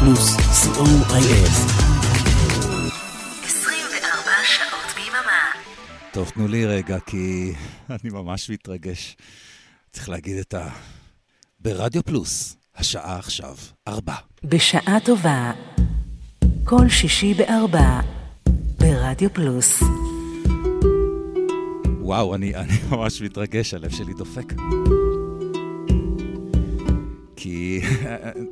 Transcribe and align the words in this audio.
פלוס, 0.00 0.36
co.il. 0.36 1.48
24 3.44 4.30
שעות 4.44 4.94
ביממה. 4.96 5.52
טוב, 6.12 6.30
תנו 6.30 6.48
לי 6.48 6.66
רגע, 6.66 6.98
כי 7.06 7.52
אני 7.90 8.10
ממש 8.10 8.50
מתרגש. 8.50 9.16
צריך 9.92 10.08
להגיד 10.08 10.36
את 10.38 10.54
ה... 10.54 10.68
ברדיו 11.60 12.02
פלוס, 12.04 12.56
השעה 12.76 13.18
עכשיו, 13.18 13.56
ארבע. 13.88 14.14
בשעה 14.44 14.98
טובה, 15.04 15.52
כל 16.64 16.88
שישי 16.88 17.34
בארבע, 17.34 18.00
ברדיו 18.78 19.34
פלוס. 19.34 19.82
וואו, 22.00 22.34
אני, 22.34 22.54
אני 22.60 22.74
ממש 22.90 23.22
מתרגש, 23.22 23.74
הלב 23.74 23.90
שלי 23.90 24.14
דופק. 24.14 24.52
כי 27.36 27.80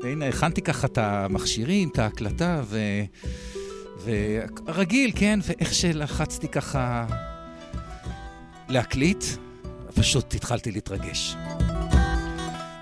הנה, 0.05 0.29
הכנתי 0.29 0.63
ככה 0.63 0.87
את 0.87 0.99
המכשירים, 0.99 1.89
את 1.89 1.99
ההקלטה, 1.99 2.63
ו... 2.65 2.79
ורגיל, 4.05 5.13
כן, 5.15 5.41
ואיך 5.43 5.75
שלחצתי 5.75 6.49
ככה 6.49 7.07
להקליט, 8.69 9.25
פשוט 9.95 10.35
התחלתי 10.35 10.71
להתרגש. 10.71 11.37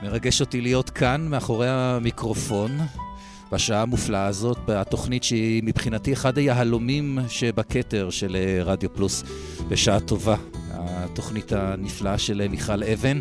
מרגש 0.02 0.40
אותי 0.40 0.60
להיות 0.60 0.90
כאן, 0.90 1.28
מאחורי 1.28 1.68
המיקרופון, 1.68 2.78
בשעה 3.52 3.82
המופלאה 3.82 4.26
הזאת, 4.26 4.58
בתוכנית 4.66 5.24
שהיא 5.24 5.62
מבחינתי 5.64 6.12
אחד 6.12 6.38
היהלומים 6.38 7.18
שבכתר 7.28 8.10
של 8.10 8.36
רדיו 8.64 8.94
פלוס, 8.94 9.24
בשעה 9.68 10.00
טובה. 10.00 10.36
התוכנית 10.74 11.52
הנפלאה 11.52 12.18
של 12.18 12.48
מיכל 12.48 12.82
אבן. 12.82 13.18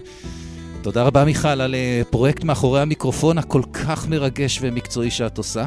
תודה 0.83 1.03
רבה 1.03 1.25
מיכל 1.25 1.47
על 1.47 1.75
אה, 1.75 2.01
פרויקט 2.09 2.43
מאחורי 2.43 2.81
המיקרופון 2.81 3.37
הכל 3.37 3.61
כך 3.73 4.07
מרגש 4.07 4.59
ומקצועי 4.61 5.11
שאת 5.11 5.37
עושה. 5.37 5.65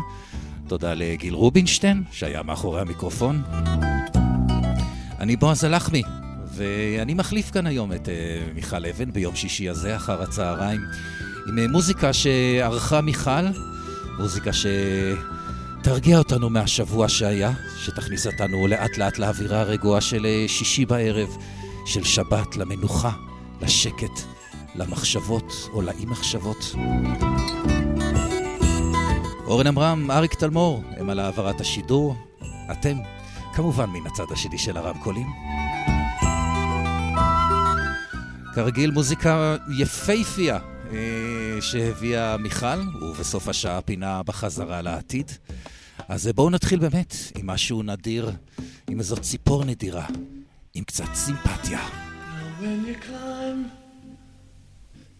תודה 0.68 0.94
לגיל 0.94 1.34
רובינשטיין, 1.34 2.02
שהיה 2.12 2.42
מאחורי 2.42 2.80
המיקרופון. 2.80 3.42
אני 5.20 5.36
בועז 5.36 5.64
הלחמי, 5.64 6.02
ואני 6.54 7.14
מחליף 7.14 7.50
כאן 7.50 7.66
היום 7.66 7.92
את 7.92 8.08
uh, 8.08 8.54
מיכל 8.54 8.86
אבן 8.86 9.12
ביום 9.12 9.36
שישי 9.36 9.68
הזה, 9.68 9.96
אחר 9.96 10.22
הצהריים, 10.22 10.80
עם 11.48 11.58
uh, 11.58 11.72
מוזיקה 11.72 12.12
שערכה 12.12 13.00
מיכל, 13.00 13.46
מוזיקה 14.18 14.50
שתרגיע 14.52 16.18
אותנו 16.18 16.50
מהשבוע 16.50 17.08
שהיה, 17.08 17.52
שתכניס 17.84 18.26
אותנו 18.26 18.66
לאט 18.66 18.98
לאט 18.98 19.18
לאווירה 19.18 19.60
הרגועה 19.60 20.00
של 20.00 20.26
uh, 20.46 20.50
שישי 20.50 20.86
בערב, 20.86 21.28
של 21.86 22.04
שבת, 22.04 22.56
למנוחה, 22.56 23.10
לשקט, 23.62 24.33
למחשבות 24.74 25.52
או 25.72 25.82
לאי 25.82 26.04
מחשבות. 26.06 26.74
אורן 29.46 29.66
עמרם, 29.66 30.10
אריק 30.10 30.34
תלמור, 30.34 30.82
הם 30.96 31.10
על 31.10 31.18
העברת 31.18 31.60
השידור. 31.60 32.16
אתם, 32.72 32.96
כמובן 33.54 33.90
מן 33.90 34.06
הצד 34.06 34.32
השני 34.32 34.58
של 34.58 34.76
הרמקולים. 34.76 35.26
כרגיל 38.54 38.90
מוזיקה 38.90 39.56
יפייפייה 39.78 40.58
אה, 40.92 41.60
שהביאה 41.60 42.36
מיכל, 42.36 42.80
ובסוף 43.02 43.48
השעה 43.48 43.80
פינה 43.80 44.22
בחזרה 44.22 44.82
לעתיד. 44.82 45.30
אז 46.08 46.30
בואו 46.34 46.50
נתחיל 46.50 46.78
באמת 46.78 47.14
עם 47.34 47.46
משהו 47.46 47.82
נדיר, 47.82 48.30
עם 48.90 48.98
איזו 48.98 49.16
ציפור 49.16 49.64
נדירה, 49.64 50.06
עם 50.74 50.84
קצת 50.84 51.14
סימפתיה. 51.14 51.80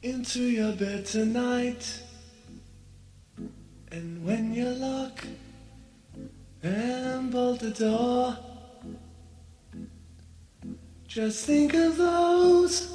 Into 0.04 0.42
your 0.42 0.72
bed 0.72 1.06
tonight 1.06 2.02
and 3.90 4.24
when 4.24 4.52
you 4.52 4.68
lock 4.68 5.26
and 6.62 7.32
bolt 7.32 7.60
the 7.60 7.70
door 7.70 8.36
just 11.08 11.46
think 11.46 11.74
of 11.74 11.96
those 11.96 12.94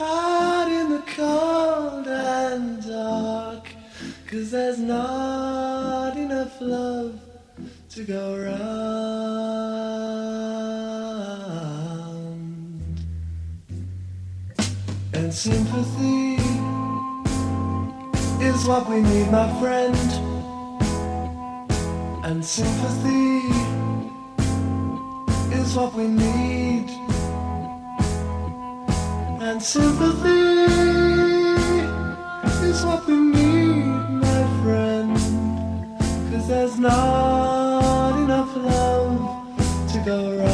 out 0.00 0.68
in 0.70 0.90
the 0.90 1.02
cold 1.14 2.06
and 2.06 2.82
dark. 2.86 3.68
Cause 4.26 4.50
there's 4.50 4.78
not 4.78 6.16
enough 6.16 6.60
love 6.60 7.20
to 7.90 8.04
go 8.04 8.36
round. 8.36 9.34
Sympathy 15.34 16.36
is 18.42 18.66
what 18.66 18.88
we 18.88 19.00
need, 19.00 19.30
my 19.30 19.48
friend. 19.60 19.96
And 22.24 22.44
sympathy 22.44 23.40
is 25.54 25.76
what 25.76 25.94
we 25.94 26.06
need 26.06 27.04
and 29.54 29.62
sympathy 29.62 30.30
is 32.66 32.84
what 32.84 33.06
we 33.06 33.14
need, 33.14 33.84
my 34.26 34.42
friend. 34.62 35.16
Cause 36.30 36.48
there's 36.48 36.78
not 36.78 38.18
enough 38.24 38.56
love 38.56 39.18
to 39.92 39.98
go 40.04 40.38
around. 40.38 40.53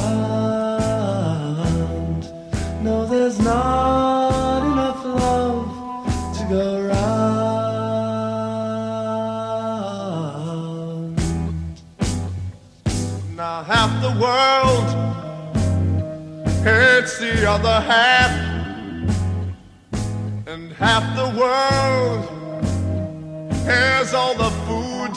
The 17.21 17.47
other 17.47 17.81
half. 17.83 18.31
And 20.47 20.73
half 20.73 21.05
the 21.17 21.39
world 21.39 22.25
has 23.67 24.15
all 24.15 24.35
the 24.35 24.51
food, 24.67 25.15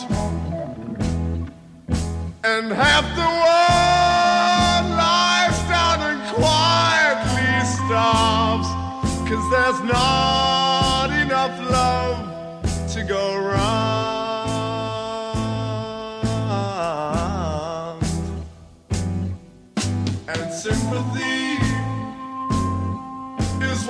and 2.44 2.72
half 2.74 3.06
the 3.16 3.30
world 3.44 4.86
lies 5.00 5.58
down 5.72 6.00
and 6.12 6.22
quietly 6.36 7.53
starves, 7.78 8.68
cause 9.30 9.46
there's 9.50 9.81
not 9.90 11.09
enough 11.09 11.56
love 11.72 12.94
to 12.94 13.03
go 13.06 13.38
round. 13.38 13.92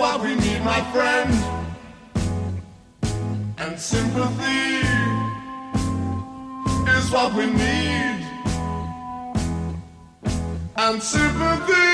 What 0.03 0.21
we 0.21 0.35
need, 0.35 0.61
my 0.65 0.81
friend. 0.91 1.31
And 3.57 3.79
sympathy 3.79 4.83
is 6.97 7.05
what 7.09 7.33
we 7.33 7.45
need. 7.45 8.19
And 10.75 11.01
sympathy 11.01 11.89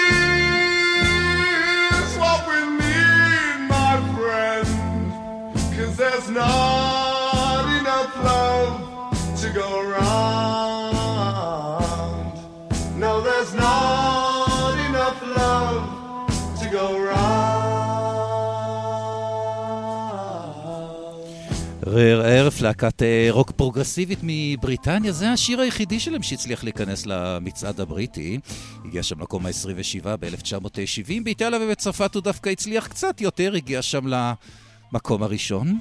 is 2.01 2.11
what 2.21 2.39
we 2.49 2.59
need, 2.81 3.57
my 3.77 3.95
friend. 4.15 4.67
There's 5.95 6.29
not 6.31 6.78
ערף, 22.01 22.61
להקת 22.61 23.03
אה, 23.03 23.27
רוק 23.29 23.51
פרוגרסיבית 23.51 24.19
מבריטניה, 24.23 25.11
זה 25.11 25.31
השיר 25.31 25.61
היחידי 25.61 25.99
שלהם 25.99 26.23
שהצליח 26.23 26.63
להיכנס 26.63 27.05
למצעד 27.05 27.79
הבריטי. 27.79 28.39
הגיע 28.85 29.03
שם 29.03 29.19
למקום 29.19 29.45
ה-27 29.45 30.07
ב-1970. 30.19 31.23
באיטליה 31.23 31.59
ובצרפת 31.61 32.15
הוא 32.15 32.23
דווקא 32.23 32.49
הצליח 32.49 32.87
קצת 32.87 33.21
יותר, 33.21 33.53
הגיע 33.55 33.81
שם 33.81 34.07
למקום 34.07 35.23
הראשון. 35.23 35.79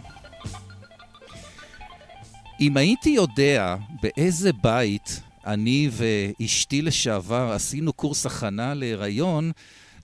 אם 2.60 2.76
הייתי 2.76 3.10
יודע 3.10 3.76
באיזה 4.02 4.50
בית 4.52 5.20
אני 5.46 5.90
ואשתי 5.92 6.82
לשעבר 6.82 7.52
עשינו 7.52 7.92
קורס 7.92 8.26
הכנה 8.26 8.74
להיריון, 8.74 9.52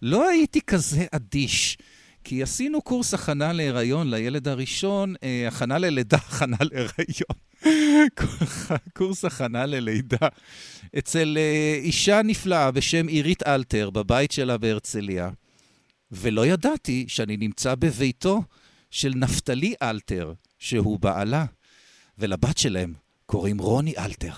לא 0.03 0.29
הייתי 0.29 0.61
כזה 0.61 1.07
אדיש. 1.13 1.79
כי 2.25 2.43
עשינו 2.43 2.83
קורס 2.83 3.15
הכנה 3.15 3.53
להיריון 3.53 4.11
לילד 4.11 4.49
הראשון, 4.49 5.15
אה, 5.23 5.49
הכנה 5.49 5.79
ללידה, 5.79 6.17
הכנה 6.29 6.57
להיריון. 6.61 7.35
קורס 8.97 9.25
הכנה 9.25 9.67
ללידה. 9.67 10.29
אצל 10.99 11.37
אה, 11.41 11.75
אישה 11.83 12.21
נפלאה 12.25 12.71
בשם 12.71 13.07
עירית 13.07 13.43
אלתר, 13.47 13.91
בבית 13.91 14.33
שלה 14.33 14.59
בהרצליה. 14.59 15.31
ולא 16.13 16.47
ידעתי 16.47 17.05
שאני 17.09 17.37
נמצא 17.37 17.75
בביתו 17.75 18.43
של 18.91 19.13
נפתלי 19.17 19.75
אלתר, 19.83 20.33
שהוא 20.59 20.99
בעלה. 21.01 21.45
ולבת 22.19 22.59
שלהם 22.59 22.93
קוראים 23.27 23.59
רוני 23.59 23.95
אלתר. 23.99 24.33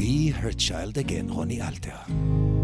Be 0.00 0.32
her 0.40 0.54
child 0.56 0.96
again, 0.96 1.28
רוני 1.28 1.62
אלתר. 1.62 2.57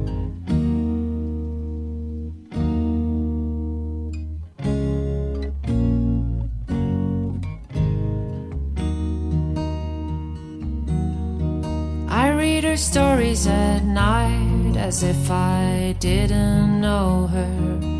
Stories 12.77 13.47
at 13.47 13.85
night 13.85 14.77
as 14.77 15.03
if 15.03 15.31
I 15.31 15.95
didn't 15.99 16.81
know 16.81 17.27
her. 17.29 17.95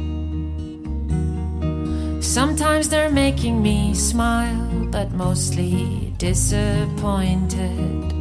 Sometimes 2.23 2.89
they're 2.89 3.11
making 3.11 3.63
me 3.63 3.95
smile, 3.95 4.87
but 4.91 5.13
mostly 5.13 6.13
disappointed. 6.19 8.13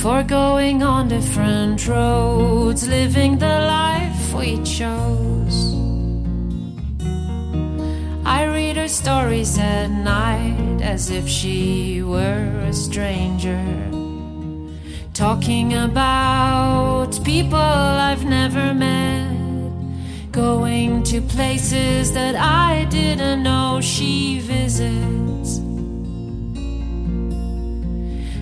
For 0.00 0.22
going 0.22 0.82
on 0.82 1.08
different 1.08 1.86
roads, 1.86 2.86
living 2.88 3.38
the 3.38 3.46
life 3.46 4.34
we 4.34 4.62
chose. 4.62 5.74
I 8.24 8.44
read 8.44 8.76
her 8.76 8.88
stories 8.88 9.58
at 9.58 9.88
night 9.88 10.80
as 10.80 11.10
if 11.10 11.28
she 11.28 12.02
were 12.02 12.64
a 12.68 12.72
stranger. 12.72 14.03
Talking 15.14 15.74
about 15.74 17.20
people 17.22 17.56
I've 17.56 18.24
never 18.24 18.74
met. 18.74 19.30
Going 20.32 21.04
to 21.04 21.20
places 21.20 22.12
that 22.14 22.34
I 22.34 22.86
didn't 22.86 23.44
know 23.44 23.78
she 23.80 24.40
visits. 24.40 25.60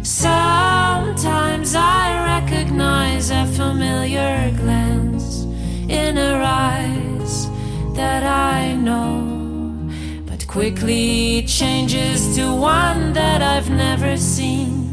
Sometimes 0.02 1.74
I 1.74 2.40
recognize 2.40 3.30
a 3.30 3.44
familiar 3.48 4.50
glance 4.56 5.42
in 5.90 6.16
her 6.16 6.42
eyes 6.42 7.50
that 7.94 8.22
I 8.22 8.72
know 8.76 9.90
but 10.24 10.46
quickly 10.46 11.42
changes 11.42 12.34
to 12.36 12.54
one 12.54 13.12
that 13.12 13.42
I've 13.42 13.68
never 13.68 14.16
seen. 14.16 14.91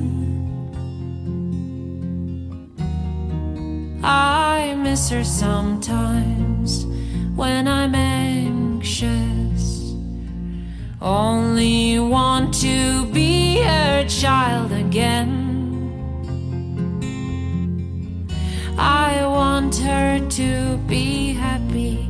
I 4.04 4.76
miss 4.76 5.10
her 5.10 5.24
sometimes 5.24 6.86
when 7.36 7.68
I'm 7.68 7.94
anxious. 7.96 9.10
Only 11.02 12.00
want 12.00 12.54
to 12.62 13.06
be 13.12 13.62
her 13.62 14.06
child 14.08 14.72
again. 14.72 15.48
I 18.78 19.26
want 19.26 19.76
her 19.78 20.20
to 20.20 20.78
be 20.88 21.34
happy. 21.34 22.08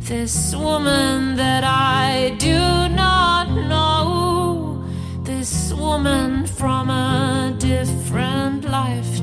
This 0.00 0.54
woman 0.54 1.36
that 1.36 1.64
I 1.64 2.34
do 2.38 2.88
not 2.94 3.50
know, 3.50 4.84
this 5.22 5.72
woman 5.74 6.46
from 6.46 6.88
a 6.88 7.54
different 7.58 8.64
lifetime. 8.64 9.17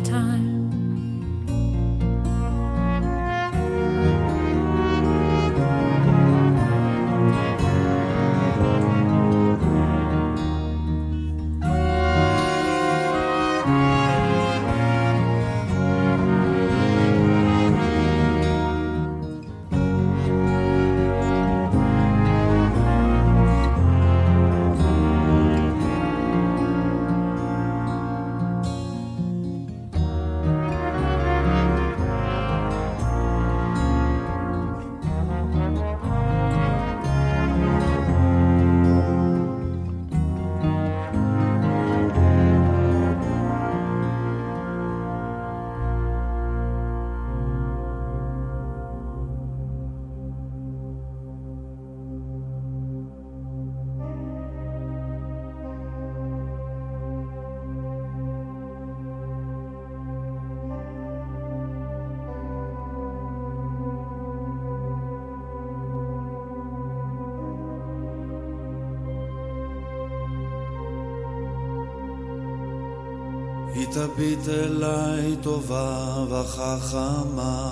תביט 73.95 74.47
אליי 74.47 75.36
טובה 75.42 76.25
וחכמה, 76.30 77.71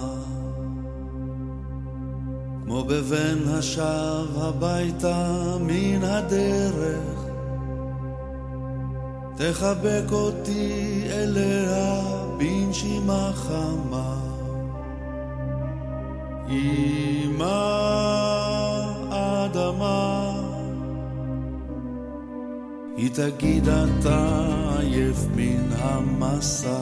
כמו 2.66 2.84
בבן 2.84 3.38
השב 3.48 4.26
הביתה 4.36 5.38
מן 5.60 6.04
הדרך, 6.04 7.26
תחבק 9.36 10.12
אותי 10.12 11.04
אליה 11.10 12.02
בנשימה 12.38 13.32
חמה. 13.34 14.16
אמא 16.50 17.73
תגיד 23.14 23.68
אתה 23.68 24.50
עייף 24.80 25.26
מן 25.36 25.70
המסע. 25.78 26.80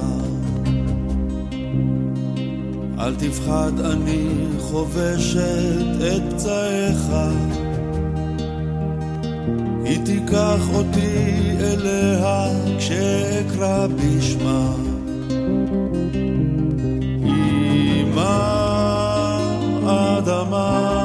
אל 3.00 3.16
תפחד 3.16 3.72
אני 3.80 4.28
חובשת 4.60 5.86
את 6.00 6.34
פצעיך. 6.34 7.08
היא 9.86 10.00
תיקח 10.06 10.70
אותי 10.74 11.42
אליה 11.60 12.48
כשאקרא 12.78 13.88
בשמה. 13.88 14.74
אמא 18.02 18.32
אדמה 19.86 21.01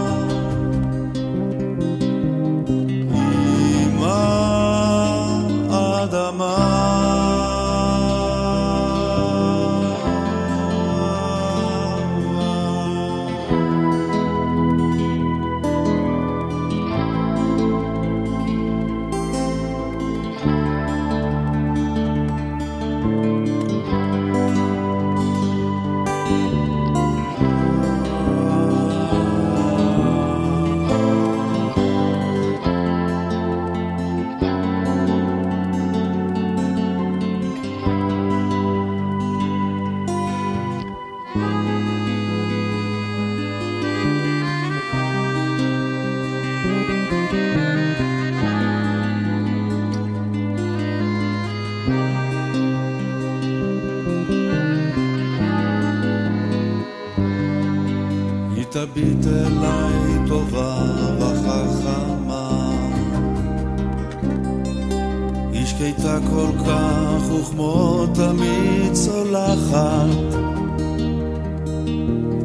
וכמו 67.41 68.07
תמיד 68.15 68.93
צולחת 68.93 70.07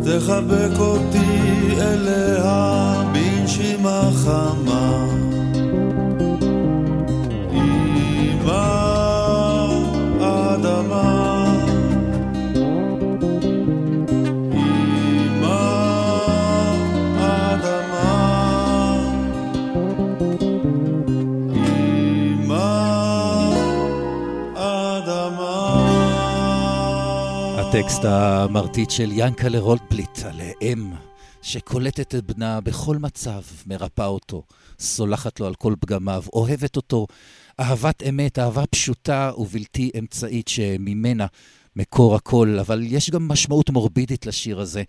תחבק 0.03 0.79
אותי 0.79 1.71
אליה 1.81 3.03
בנשימה 3.13 4.10
חמה 4.24 4.80
הטקסט 27.74 28.06
המרטיט 28.06 28.90
של 28.90 29.10
ינקלה 29.13 29.60
רולדבליט 29.60 30.24
על 30.25 30.42
אם 30.62 30.92
שקולטת 31.42 32.16
את 32.16 32.25
בנה 32.25 32.62
בכל 32.62 32.98
מצב, 32.98 33.42
מרפאה 33.68 34.06
אותו, 34.06 34.44
סולחת 34.80 35.40
לו 35.40 35.48
על 35.48 35.56
כל 35.56 35.75
פגמיו, 35.80 36.24
אוהבת 36.34 36.75
אותו, 36.75 37.08
אהבת 37.60 38.04
אמת, 38.10 38.40
אהבה 38.40 38.66
פשוטה 38.66 39.32
ובלתי 39.38 39.92
אמצעית 40.00 40.48
שממנה 40.48 41.25
מקור 41.75 42.16
הכל, 42.16 42.58
אבל 42.60 42.84
יש 42.84 43.10
גם 43.10 43.28
משמעות 43.28 43.70
מורבידית 43.70 44.25
לשיר 44.25 44.60
הזה. 44.60 44.84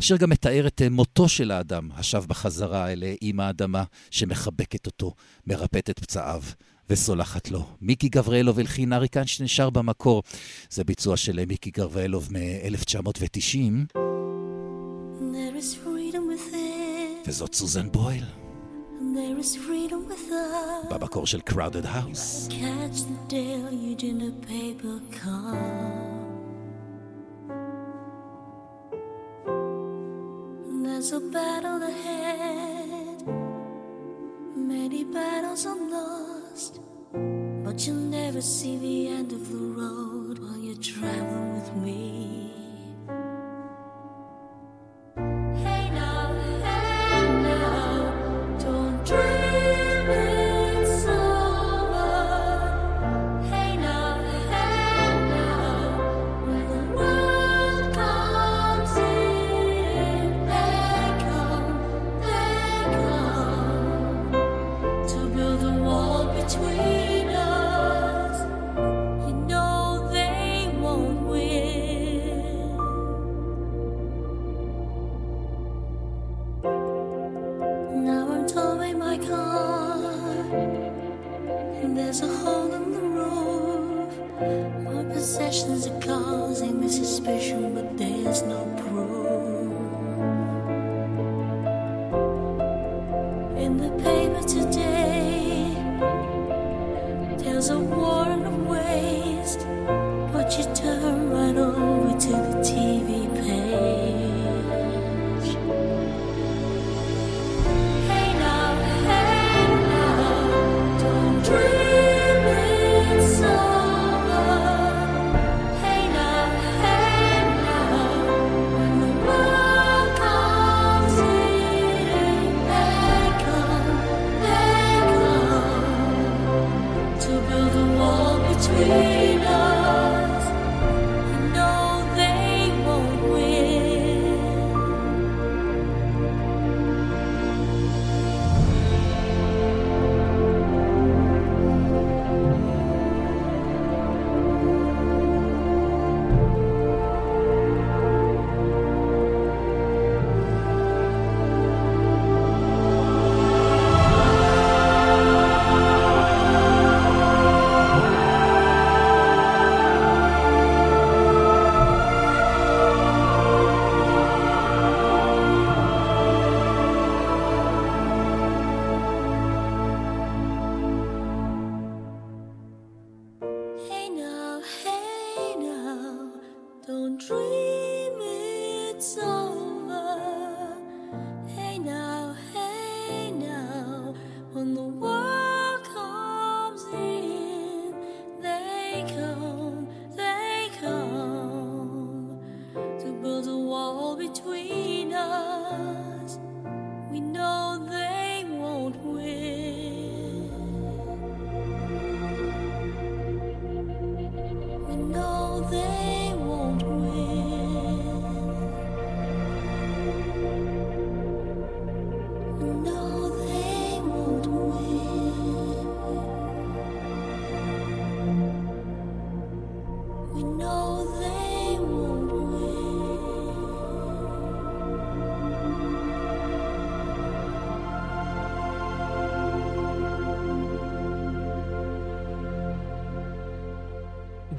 אשר 0.00 0.16
גם 0.16 0.30
מתאר 0.30 0.66
את 0.66 0.82
מותו 0.90 1.28
של 1.28 1.50
האדם, 1.50 1.88
השב 1.94 2.24
בחזרה 2.28 2.92
אל 2.92 3.02
אימא 3.22 3.42
האדמה, 3.42 3.84
שמחבקת 4.10 4.86
אותו, 4.86 5.14
מרפאת 5.46 5.90
את 5.90 5.98
פצעיו. 5.98 6.42
וסולחת 6.90 7.50
לו. 7.50 7.66
מיקי 7.82 8.08
גבריאלוב 8.08 8.58
הלחין 8.58 8.92
אריקן 8.92 9.26
שנשר 9.26 9.70
במקור. 9.70 10.22
זה 10.70 10.84
ביצוע 10.84 11.16
של 11.16 11.44
מיקי 11.44 11.70
גבריאלוב 11.70 12.28
מ-1990. 12.32 13.96
וזאת 17.26 17.54
סוזן 17.54 17.90
בויל. 17.92 18.24
במקור 20.90 21.26
של 21.26 21.40
Crowded 21.50 21.84
House. 21.84 22.50
There's 30.84 31.12
a 31.12 31.22
battle 31.36 31.80
ahead, 31.92 33.18
many 34.70 35.02
battles 35.14 35.64
lost. 35.92 36.29
You'll 37.82 37.96
never 37.96 38.42
see 38.42 38.76
the 38.76 39.08
end 39.08 39.32
of 39.32 39.48
the 39.48 39.56
road 39.56 40.38
while 40.38 40.58
you're 40.58 40.74
traveling 40.82 41.54
with 41.54 41.74
me. 41.76 42.39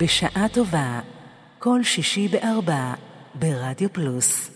בשעה 0.01 0.47
טובה, 0.53 0.99
כל 1.59 1.83
שישי 1.83 2.27
בארבע, 2.27 2.93
ברדיו 3.35 3.93
פלוס. 3.93 4.50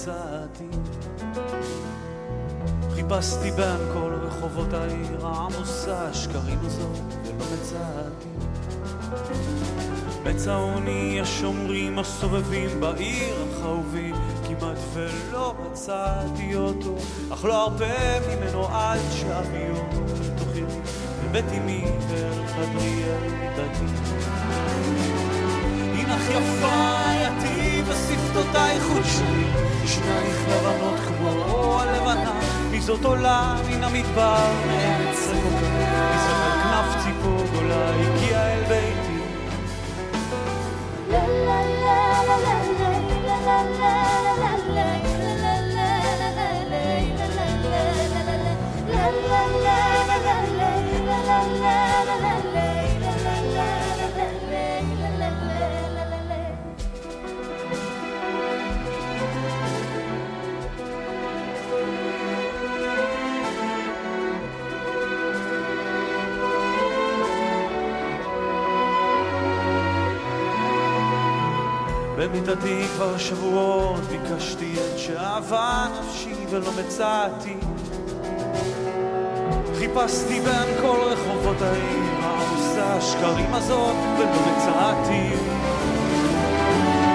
מצאתי 0.00 0.64
חיפשתי 2.94 3.50
בין 3.50 3.76
כל 3.92 4.12
רחובות 4.22 4.72
העיר 4.72 5.26
העמוסה 5.26 6.08
השקרים 6.08 6.58
הזאת 6.64 6.96
ולא 7.24 7.44
מצאתי. 7.52 8.28
מצאוני 10.24 11.20
השומרים 11.20 11.98
הסובבים 11.98 12.80
בעיר 12.80 13.34
החהובי 13.50 14.12
כמעט 14.48 14.78
ולא 14.92 15.54
מצאתי 15.64 16.54
אותו. 16.54 16.96
אך 17.32 17.44
לא 17.44 17.62
הרבה 17.62 18.20
ממנו 18.28 18.66
עד 18.66 19.00
שאבי 19.10 19.70
אותו 19.70 20.04
לתוך 20.24 20.48
עירי 20.54 20.80
לבית 21.24 21.52
אמי 21.58 21.84
ואל 22.08 22.46
חדרי 22.46 23.04
אל 23.04 23.30
מיטתי 23.30 23.84
הנך 26.10 26.30
יפה 26.30 27.02
יתי 27.22 27.82
ושפתותייך 27.82 28.82
חודשי 28.82 29.69
שנייך 29.90 30.48
לבנות 30.48 30.98
כמו 31.08 31.80
הלבנה 31.80 32.40
מי 32.70 32.80
זאת 32.80 33.04
עולה 33.04 33.56
מן 33.68 33.84
המדבר 33.84 34.46
מארץ 34.66 35.18
רחוקה 35.28 35.66
מי 36.10 36.18
זאת 36.26 36.40
על 36.44 36.60
כנף 36.62 37.04
ציפור 37.04 37.46
גדולה 37.46 37.90
הגיעה 37.90 38.52
אל 38.54 38.64
ביתי 38.68 39.10
במיטתי 72.20 72.84
כבר 72.96 73.18
שבועות 73.18 74.00
ביקשתי 74.00 74.74
את 74.74 74.98
שאהבה 74.98 75.86
נפשי 75.98 76.34
ולא 76.50 76.70
מצאתי. 76.78 77.56
חיפשתי 79.78 80.40
בין 80.40 80.80
כל 80.80 80.96
רחובות 81.00 81.62
העיר 81.62 82.14
העמוסה 82.22 82.84
השקרים 82.84 83.54
הזאת 83.54 83.96
ולא 84.18 84.40
מצאתי. 84.46 85.30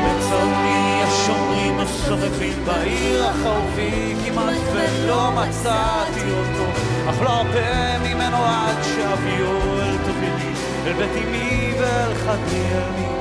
מצאוני 0.04 1.04
השומרים 1.04 1.80
הסובבים 1.80 2.66
בעיר 2.66 3.26
החורבי 3.26 4.16
כמעט 4.26 4.62
ולא 4.74 5.32
מצאתי 5.32 6.32
אותו. 6.32 6.72
אך 7.10 7.22
לא 7.22 7.30
הרבה 7.30 8.00
ממנו 8.00 8.38
עד 8.38 8.84
שאביו 8.84 9.80
אל 9.80 9.98
תובילי 9.98 10.54
אל 10.86 10.94
בית 10.94 11.26
אמי 11.28 11.74
ואל 11.80 12.14
חדרי 12.16 12.66
אל 12.72 12.90
מיטתי 12.96 13.15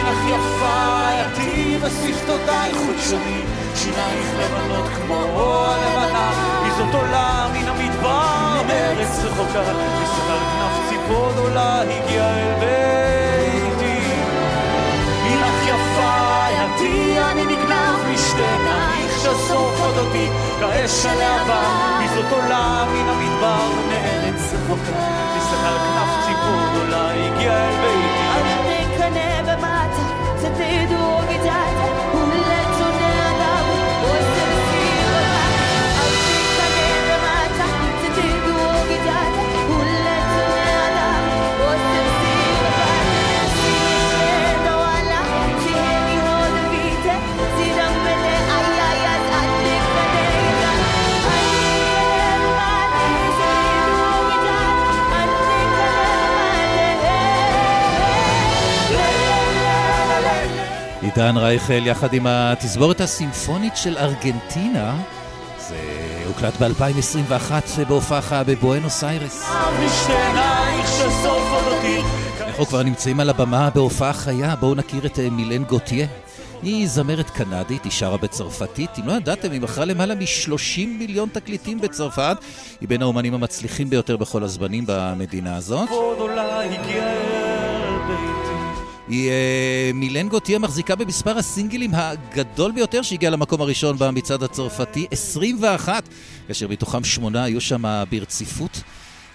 הנך 0.00 0.18
יפה 0.26 1.08
יתי 1.20 1.78
ושפתותייך 1.80 2.76
חודשני 2.76 3.40
שינייך 3.74 4.26
לבנות 4.38 4.88
כמו 4.88 5.14
הלבנה 5.70 6.30
היא 6.64 6.72
זאת 6.72 6.94
עולה 6.94 7.46
מן 7.52 7.68
המדבר 7.68 8.62
מארץ 8.66 9.18
רחוקה. 9.24 9.60
על 9.60 10.38
כנף 10.38 10.88
ציפור 10.88 11.32
גדולה 11.32 11.80
הגיעה 11.80 12.38
אל 12.38 12.54
ביתי. 12.60 13.98
הנך 15.22 15.68
יפה 15.68 16.46
יתי 16.50 17.20
אני 17.20 17.44
נגנב 17.44 18.12
משתי 18.12 18.42
עינייך 18.42 19.18
ששורפות 19.18 19.98
אותי 19.98 20.28
כאש 20.60 21.06
הלהבה. 21.06 21.62
היא 22.00 22.08
זאת 22.14 22.32
עולה 22.32 22.84
מן 22.92 23.08
המדבר 23.08 23.68
מארץ 23.88 24.52
רחוקה. 24.54 25.24
על 25.66 25.78
כנף 25.78 26.26
ציפור 26.26 26.60
גדולה 26.70 27.10
הגיעה 27.10 27.68
אל 27.68 27.76
ביתי 27.80 28.14
te 30.56 30.86
doy. 30.86 31.03
עידן 61.16 61.36
רייכל 61.36 61.86
יחד 61.86 62.12
עם 62.12 62.26
התזמורת 62.26 63.00
הסימפונית 63.00 63.76
של 63.76 63.98
ארגנטינה. 63.98 64.96
זה 65.68 65.76
הוקלט 66.26 66.62
ב-2021 66.62 67.52
בהופעה 67.88 68.44
בבואנוס 68.44 69.04
איירס. 69.04 69.50
אנחנו 72.40 72.66
כבר 72.66 72.82
נמצאים 72.82 73.20
על 73.20 73.30
הבמה 73.30 73.70
בהופעה 73.70 74.12
חיה, 74.12 74.56
בואו 74.56 74.74
נכיר 74.74 75.06
את 75.06 75.18
מילן 75.18 75.64
גוטיה. 75.64 76.06
היא 76.62 76.88
זמרת 76.88 77.30
קנדית, 77.30 77.84
היא 77.84 77.92
שרה 77.92 78.16
בצרפתית. 78.16 78.90
אם 78.98 79.06
לא 79.06 79.12
ידעתם, 79.12 79.52
היא 79.52 79.60
מכרה 79.60 79.84
למעלה 79.84 80.14
מ-30 80.14 80.86
מיליון 80.98 81.28
תקליטים 81.32 81.80
בצרפת. 81.80 82.36
היא 82.80 82.88
בין 82.88 83.02
האומנים 83.02 83.34
המצליחים 83.34 83.90
ביותר 83.90 84.16
בכל 84.16 84.42
הזמנים 84.42 84.84
במדינה 84.86 85.56
הזאת. 85.56 85.88
היא 89.08 89.30
uh, 89.30 89.94
מילנגו 89.94 90.40
תהיה 90.40 90.58
מחזיקה 90.58 90.94
במספר 90.94 91.38
הסינגלים 91.38 91.90
הגדול 91.94 92.72
ביותר 92.72 93.02
שהגיע 93.02 93.30
למקום 93.30 93.60
הראשון 93.60 93.98
במצעד 93.98 94.42
הצרפתי, 94.42 95.06
21, 95.10 96.08
כאשר 96.46 96.68
מתוכם 96.68 97.04
שמונה 97.04 97.44
היו 97.44 97.60
שם 97.60 98.04
ברציפות. 98.10 98.82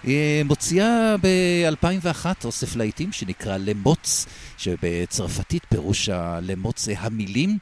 היא 0.04 0.42
uh, 0.42 0.46
מוציאה 0.46 1.16
ב-2001 1.22 2.26
אוסף 2.44 2.76
להיטים 2.76 3.12
שנקרא 3.12 3.56
למוץ, 3.56 4.26
שבצרפתית 4.58 5.64
פירוש 5.68 6.08
הלמוץ 6.08 6.84
זה 6.84 6.94
המילים. 6.98 7.58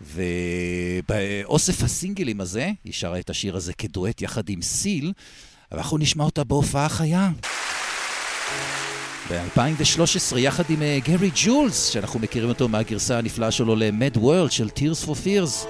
ובאוסף 0.00 1.82
הסינגלים 1.82 2.40
הזה, 2.40 2.70
היא 2.84 2.92
שרה 2.92 3.18
את 3.18 3.30
השיר 3.30 3.56
הזה 3.56 3.72
כדואט 3.72 4.22
יחד 4.22 4.48
עם 4.48 4.62
סיל, 4.62 5.12
ואנחנו 5.72 5.98
נשמע 5.98 6.24
אותה 6.24 6.44
בהופעה 6.44 6.88
חיה. 6.88 7.30
ב-2013 9.30 10.38
יחד 10.38 10.64
עם 10.68 10.82
גרי 11.04 11.30
ג'ולס, 11.34 11.86
שאנחנו 11.86 12.20
מכירים 12.20 12.48
אותו 12.48 12.68
מהגרסה 12.68 13.18
הנפלאה 13.18 13.50
שלו 13.50 13.76
ל-Mad 13.76 14.16
World 14.16 14.50
של 14.50 14.68
Tears 14.76 15.06
for 15.06 15.12
Fears. 15.24 15.66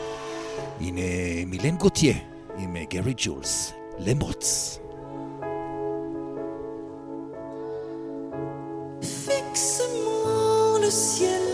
הנה 0.81 1.01
מילן 1.46 1.77
גוטיה 1.77 2.14
עם 2.59 2.77
גרי 2.90 3.14
ג'ולס, 3.16 3.73
למוץ. 3.99 4.79
Fixe-moi 9.27 10.79
le 10.83 10.90
ciel 10.90 11.49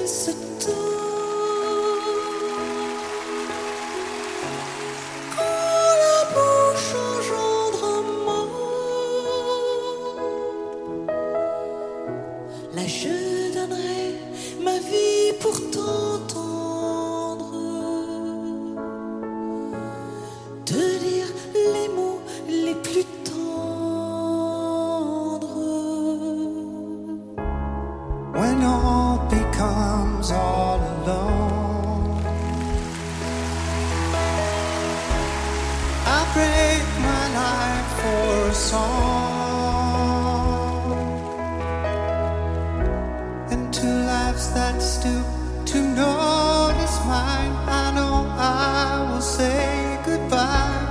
and 43.53 43.73
two 43.73 43.97
lives 44.15 44.53
that 44.55 44.81
stoop 44.81 45.27
to 45.67 45.79
notice 45.83 46.99
mine. 47.07 47.55
I 47.69 47.93
know 47.97 48.17
I 48.39 49.11
will 49.11 49.21
say 49.21 49.99
goodbye, 50.05 50.87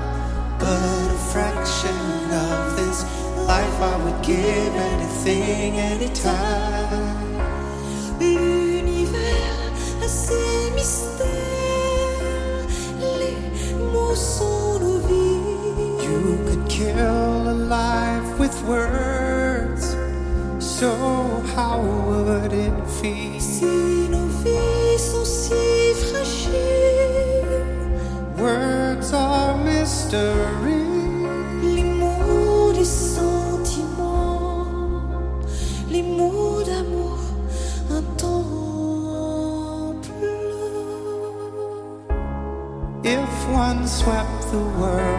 but 0.60 1.08
a 1.18 1.20
fraction 1.32 2.32
of 2.48 2.76
this 2.78 3.04
life 3.48 3.80
I 3.82 3.96
would 4.04 4.22
give 4.24 4.74
anything, 4.92 5.80
anytime. 5.80 7.16
A 10.06 10.08
ses 10.08 10.72
mystères, 10.76 11.26
nos 13.94 14.40
vies. 15.08 16.04
You 16.06 16.20
could 16.46 16.70
kill 16.70 17.25
life 17.70 18.40
with 18.40 18.56
words. 18.64 19.96
So 20.60 20.92
how 21.56 21.82
would 21.82 22.54
it 22.54 22.88
feel? 23.02 23.40
Si 23.40 24.08
nos 24.10 24.32
vies 24.44 25.02
sont 25.12 25.26
si 25.26 25.94
fragiles, 26.10 27.60
words 28.38 29.14
are 29.14 29.58
mystery. 29.64 30.86
If 43.08 43.48
one 43.50 43.88
swept 43.88 44.52
the 44.52 44.58
world. 44.80 45.15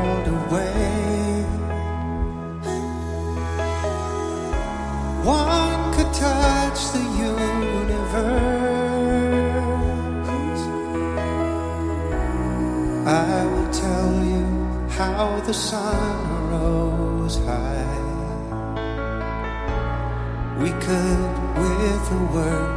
the 15.46 15.54
sun 15.54 16.50
rose 16.50 17.36
high, 17.44 17.86
we 20.60 20.70
could, 20.70 21.30
with 21.56 22.10
a 22.10 22.34
word, 22.34 22.75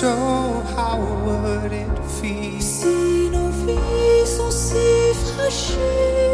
so 0.00 0.62
how 0.76 0.98
would 1.24 1.72
it 1.72 1.98
feel? 2.20 2.60
Si 2.60 3.30
nos 3.30 3.50
vies 3.64 4.36
sont 4.36 4.50
si 4.50 5.14
fragiles. 5.24 6.25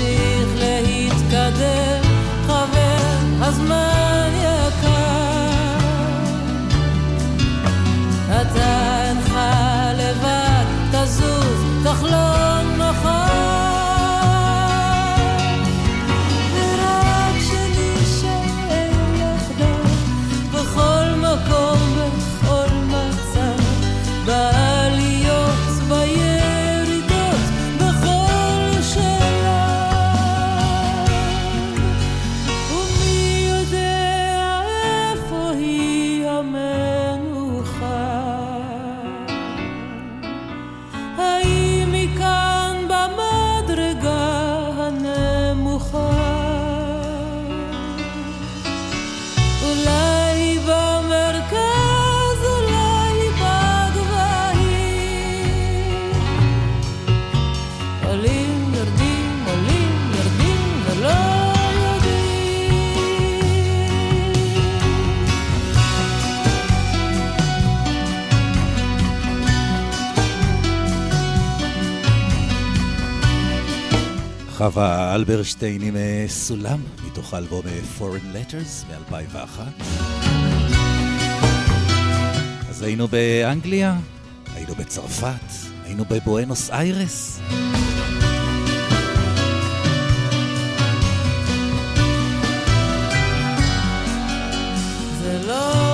תמשיך 0.00 0.48
להתקדם, 0.56 1.89
חווה 74.60 75.14
אלברשטיין 75.14 75.82
עם 75.82 75.96
אה, 75.96 76.24
סולם, 76.28 76.80
מתוך 77.06 77.34
האלבום 77.34 77.62
אה, 77.66 77.80
Foreign 77.98 78.36
Letters 78.36 78.86
מ-2001. 79.12 79.60
אז 82.68 82.82
היינו 82.82 83.08
באנגליה, 83.08 83.96
היינו 84.54 84.74
בצרפת, 84.74 85.52
היינו 85.84 86.04
בבואנוס 86.10 86.70
איירס. 86.70 87.40
לא. 95.46 95.90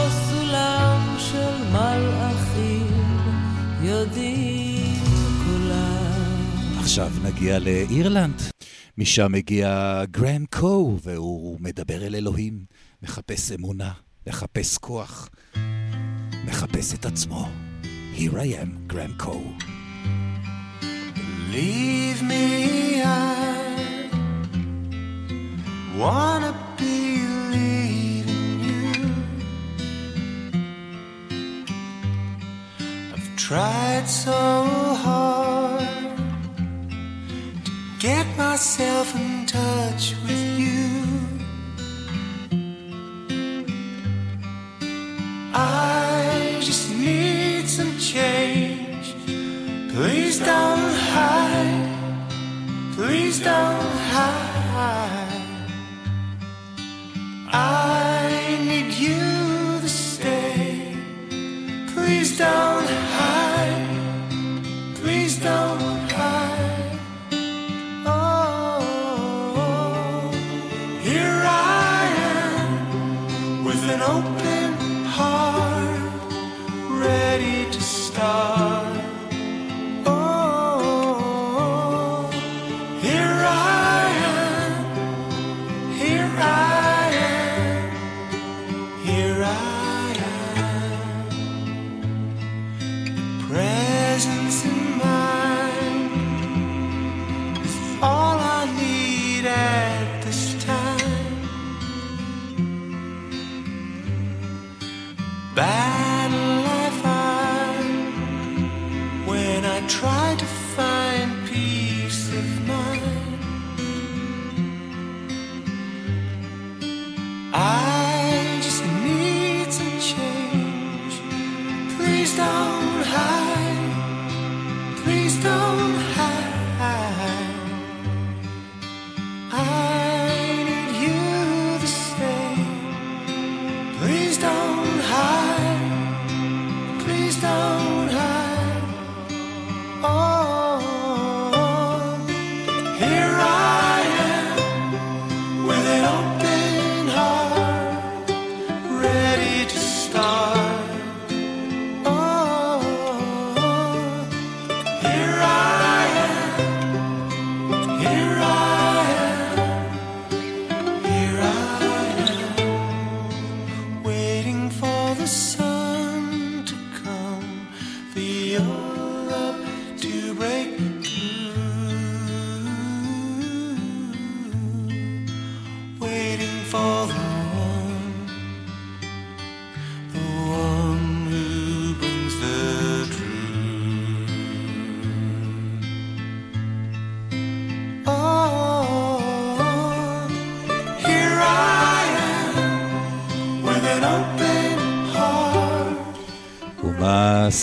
עכשיו 6.80 7.10
נגיע 7.24 7.58
לאירלנד. 7.58 8.55
משם 8.98 9.32
מגיע 9.32 10.02
גרם 10.10 10.44
קו, 10.46 10.98
והוא 11.02 11.58
מדבר 11.60 12.06
אל 12.06 12.14
אלוהים, 12.14 12.64
מחפש 13.02 13.52
אמונה, 13.52 13.92
מחפש 14.26 14.78
כוח, 14.78 15.28
מחפש 16.44 16.94
את 16.94 17.04
עצמו. 17.04 17.48
Here 18.16 18.32
I 18.32 18.62
am, 18.62 18.68
גרם 18.86 19.12
קו. 19.18 19.42
Leave 21.52 22.22
me, 22.22 23.02
wanna 25.98 26.66
tried 33.48 34.08
so 34.08 34.32
hard 35.04 35.95
get 38.06 38.26
myself 38.36 39.16
in 39.16 39.46
touch 39.46 40.14
with 40.24 40.44
you. 40.62 40.86
I 45.52 46.58
just 46.60 46.84
need 46.94 47.66
some 47.68 47.94
change. 47.98 49.06
Please 49.92 50.38
don't 50.38 50.92
hide. 51.14 51.86
Please 52.96 53.40
don't 53.40 53.90
hide. 54.14 55.42
I 57.48 58.30
need 58.70 58.90
you 59.06 59.22
to 59.84 59.88
stay. 59.88 60.94
Please 61.92 62.38
don't 62.38 62.85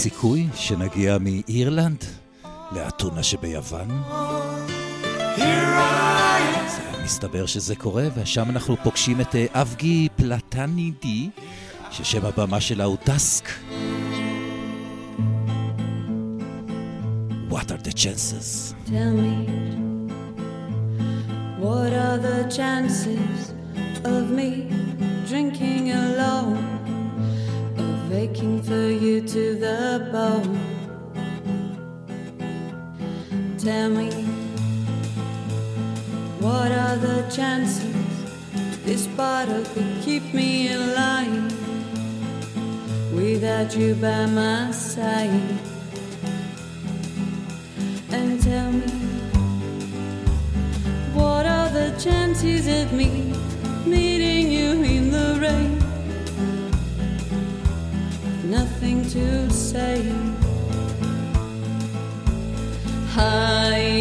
סיכוי 0.03 0.47
שנגיע 0.55 1.17
מאירלנד 1.19 2.03
לאתונה 2.71 3.23
שביוון? 3.23 4.03
מסתבר 7.03 7.45
שזה 7.45 7.75
קורה, 7.75 8.07
ושם 8.15 8.49
אנחנו 8.49 8.75
פוגשים 8.83 9.21
את 9.21 9.35
אה, 9.35 9.45
אבגי 9.53 10.07
פלטנידי, 10.15 11.29
ששם 11.91 12.25
הבמה 12.25 12.61
שלה 12.61 12.83
הוא 12.83 12.97
דסק. 13.05 13.49
What 17.49 17.71
are 17.71 17.83
the 17.87 17.93
chances? 17.93 18.75
Tell 18.85 19.13
me, 19.23 19.37
what 21.63 21.91
are 22.05 22.17
the 22.27 22.39
chances 22.57 23.53
of 24.03 24.23
me? 24.37 24.82
aching 28.33 28.63
for 28.63 28.89
you 28.89 29.21
to 29.21 29.55
the 29.55 30.09
bone. 30.11 30.57
Tell 33.59 33.89
me, 33.89 34.09
what 36.39 36.71
are 36.71 36.97
the 36.97 37.21
chances 37.29 37.93
this 38.85 39.05
bottle 39.07 39.63
could 39.73 40.01
keep 40.01 40.33
me 40.33 40.67
in 40.69 40.95
line 40.95 41.47
without 43.13 43.75
you 43.77 43.93
by 43.95 44.25
my 44.25 44.71
side? 44.71 45.59
And 48.09 48.41
tell 48.41 48.71
me, 48.71 48.91
what 51.13 51.45
are 51.45 51.69
the 51.69 51.91
chances 51.99 52.65
of 52.67 52.93
me 52.93 53.31
meeting 53.85 54.51
you 54.51 54.81
in 54.81 55.11
the 55.11 55.37
rain? 55.39 55.82
to 59.13 59.47
say 59.51 60.11
hi. 63.09 63.92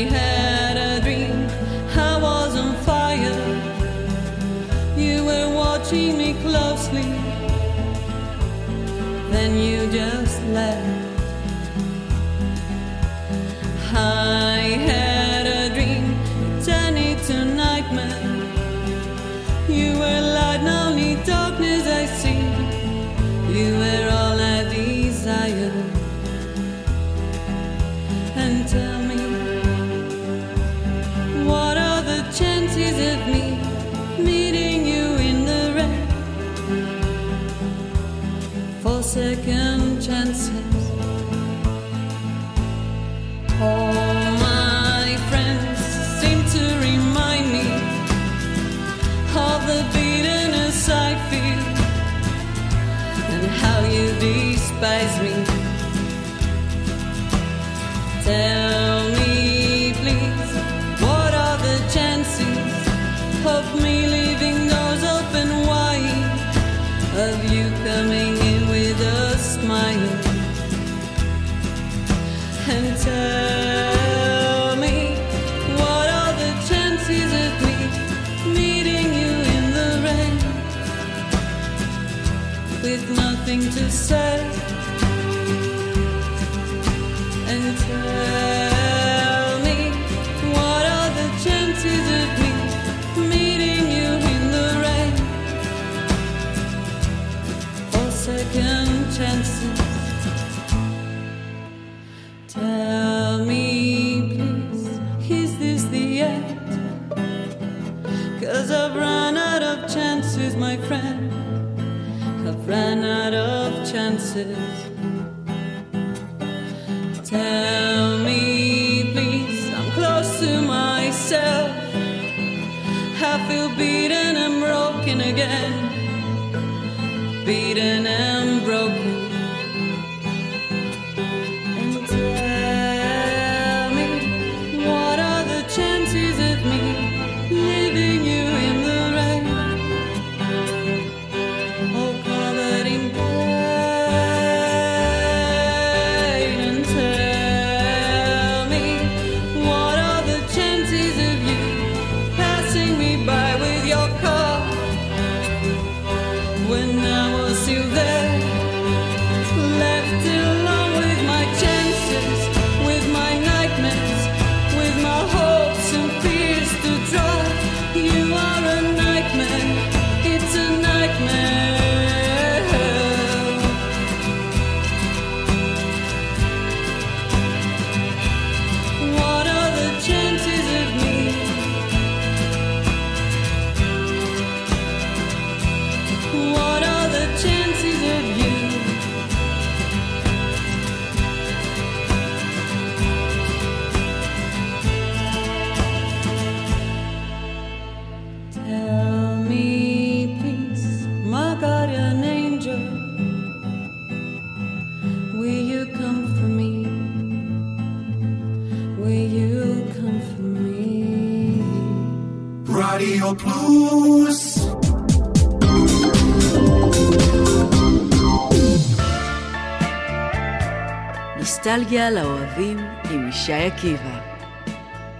נוסטלגיה 221.92 222.10
לאוהבים 222.10 222.78
עם 223.10 223.28
ישי 223.28 223.52
עקיבא. 223.52 224.20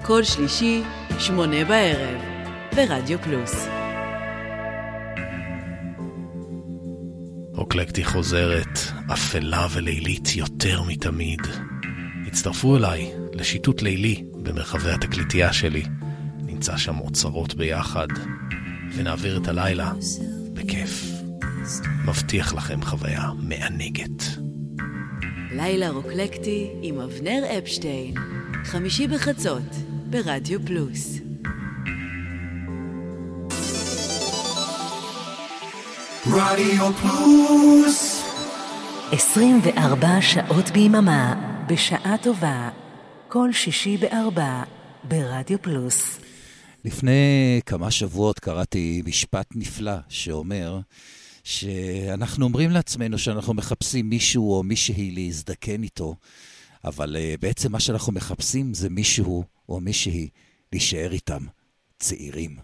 כל 0.03 0.25
שלישי, 0.25 0.83
שמונה 1.19 1.65
בערב, 1.65 2.21
ברדיו 2.77 3.19
פלוס. 3.19 3.67
אוקלקטי 7.55 8.05
חוזרת, 8.05 8.79
אפלה 9.13 9.67
ולילית 9.71 10.37
יותר 10.37 10.83
מתמיד. 10.83 11.41
הצטרפו 12.27 12.77
אליי 12.77 13.11
לשיטוט 13.33 13.83
לילי 13.83 14.25
במרחבי 14.33 14.91
התקליטייה 14.91 15.53
שלי. 15.53 15.83
נמצא 16.39 16.77
שם 16.77 16.99
אוצרות 16.99 17.55
ביחד, 17.55 18.09
ונעביר 18.95 19.39
את 19.43 19.49
הלילה 19.49 19.93
בכיף. 20.53 21.05
מבטיח 22.05 22.55
לכם 22.55 22.83
חוויה 22.83 23.31
מענגת. 23.39 24.42
לילה 25.57 25.91
רוקלקטי 25.91 26.71
עם 26.83 27.01
אבנר 27.01 27.45
אפשטיין, 27.59 28.15
חמישי 28.65 29.07
בחצות, 29.07 29.63
ברדיו 30.11 30.67
פלוס. 30.67 31.19
רדיו 36.27 36.93
פלוס 36.93 38.23
24 39.13 40.21
שעות 40.21 40.71
ביממה, 40.71 41.35
בשעה 41.69 42.17
טובה, 42.23 42.71
כל 43.29 43.53
שישי 43.53 43.97
בארבע, 43.97 44.63
ברדיו 45.05 45.63
פלוס. 45.63 46.19
לפני 46.85 47.61
כמה 47.67 47.91
שבועות 47.91 48.39
קראתי 48.39 49.03
משפט 49.07 49.47
נפלא 49.55 49.97
שאומר 50.09 50.81
שאנחנו 51.45 52.45
אומרים 52.45 52.71
לעצמנו 52.71 53.19
שאנחנו 53.19 53.55
מחפשים 53.55 54.11
מישהו 54.11 54.57
או 54.57 54.63
מישהי 54.63 55.11
להזדקן 55.11 55.83
איתו, 55.83 56.17
אבל 56.85 57.17
uh, 57.17 57.41
בעצם 57.41 57.73
מה 57.73 57.81
שאנחנו 57.81 58.13
מחפשים 58.13 58.75
זה 58.75 58.91
מישהו 58.91 59.45
או 59.69 59.81
מישהי 59.81 60.29
להישאר 60.73 61.13
איתם 61.13 61.47
צעירים. 61.99 62.57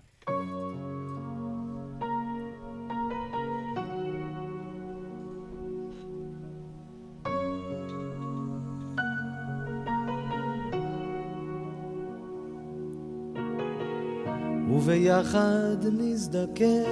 וביחד 14.70 15.86
נזדקן 15.92 16.84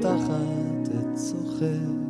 תחת 0.00 0.81
צוחק. 1.14 2.02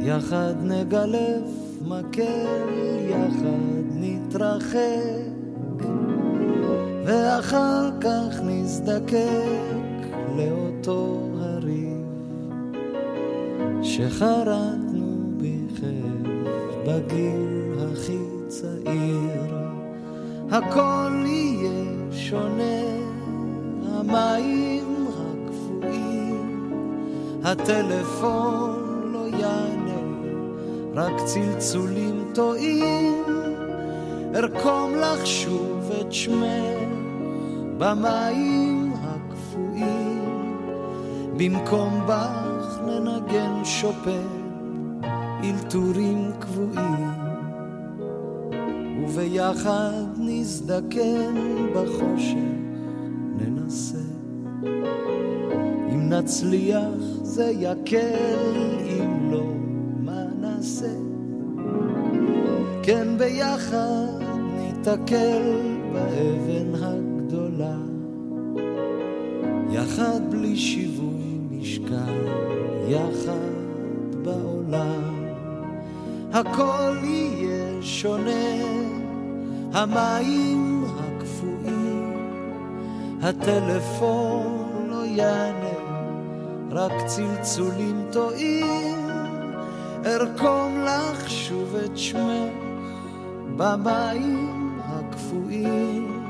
יחד 0.00 0.54
נגלף 0.62 1.50
מקל, 1.86 2.68
יחד 3.08 3.82
נתרחק, 3.94 5.32
ואחר 7.04 7.90
כך 8.00 8.40
נזדקק 8.44 10.06
לאותו 10.36 11.18
הריב 11.40 12.02
שחרטנו 13.82 15.32
בכיף 15.36 16.32
בגיל 16.86 17.72
הכי 17.92 18.18
צעיר. 18.48 19.54
הכל 20.50 21.24
יהיה 21.26 22.12
שונה, 22.12 22.82
המים 23.86 24.81
הטלפון 27.44 29.10
לא 29.12 29.26
יענה, 29.38 30.00
רק 30.94 31.12
צלצולים 31.24 32.24
טועים, 32.34 33.24
ארקום 34.34 34.94
לך 34.94 35.26
שוב 35.26 35.90
את 36.00 36.12
שמך 36.12 36.82
במים 37.78 38.92
הקפואים, 39.02 40.58
במקום 41.36 42.00
בך 42.06 42.80
ננגן 42.86 43.64
שופן, 43.64 44.26
אלתורים 45.44 46.30
קבועים. 46.38 47.22
וביחד 49.04 50.04
נזדקן 50.18 51.34
בחושך, 51.74 52.36
ננסה. 53.36 53.98
אם 55.92 56.08
נצליח 56.08 57.21
זה 57.32 57.52
יקל, 57.58 58.54
אם 58.86 59.30
לא, 59.32 59.44
מה 60.00 60.24
נעשה? 60.40 60.94
כן 62.82 63.18
ביחד 63.18 64.06
ניתקל 64.56 65.60
באבן 65.92 66.84
הגדולה, 66.84 67.76
יחד 69.70 70.20
בלי 70.30 70.56
שיווי 70.56 71.38
משקל, 71.50 72.28
יחד 72.88 74.22
בעולם. 74.24 75.24
הכל 76.32 76.96
יהיה 77.02 77.82
שונה, 77.82 78.54
המים 79.72 80.84
הקפואים, 80.98 82.12
הטלפון 83.22 84.86
לא 84.88 85.04
יענה, 85.06 85.71
רק 86.74 86.92
צלצולים 87.06 88.06
טועים, 88.12 89.06
ארקום 90.06 90.84
לך 90.84 91.30
שוב 91.30 91.76
את 91.84 91.98
שמך 91.98 92.52
במים 93.56 94.80
הקפואים, 94.84 96.24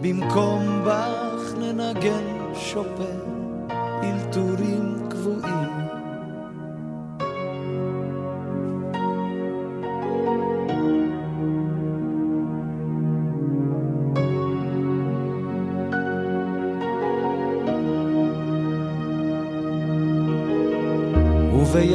במקום 0.00 0.84
בך 0.86 1.54
ננגן 1.58 2.54
שופן, 2.54 3.18
אלתורים 4.02 5.08
קבועים. 5.10 5.75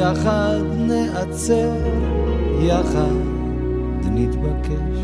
וביחד 0.02 0.62
נעצר, 0.76 1.72
יחד 2.60 3.16
נתבקש. 4.02 4.98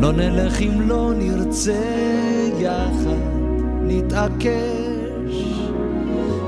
לא 0.00 0.12
נלך 0.12 0.60
אם 0.60 0.88
לא 0.88 1.12
נרצה, 1.18 1.82
יחד 2.58 3.30
נתעקש. 3.82 5.54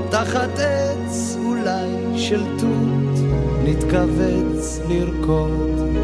תחת 0.09 0.59
עץ 0.59 1.37
אולי 1.45 2.17
של 2.19 2.43
תות, 2.57 3.19
נתכווץ 3.63 4.79
לרקוד. 4.89 5.97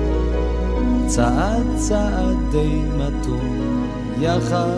צעד 1.05 1.75
צעד 1.75 2.37
די 2.51 2.81
מתון, 2.97 3.85
יחד 4.21 4.77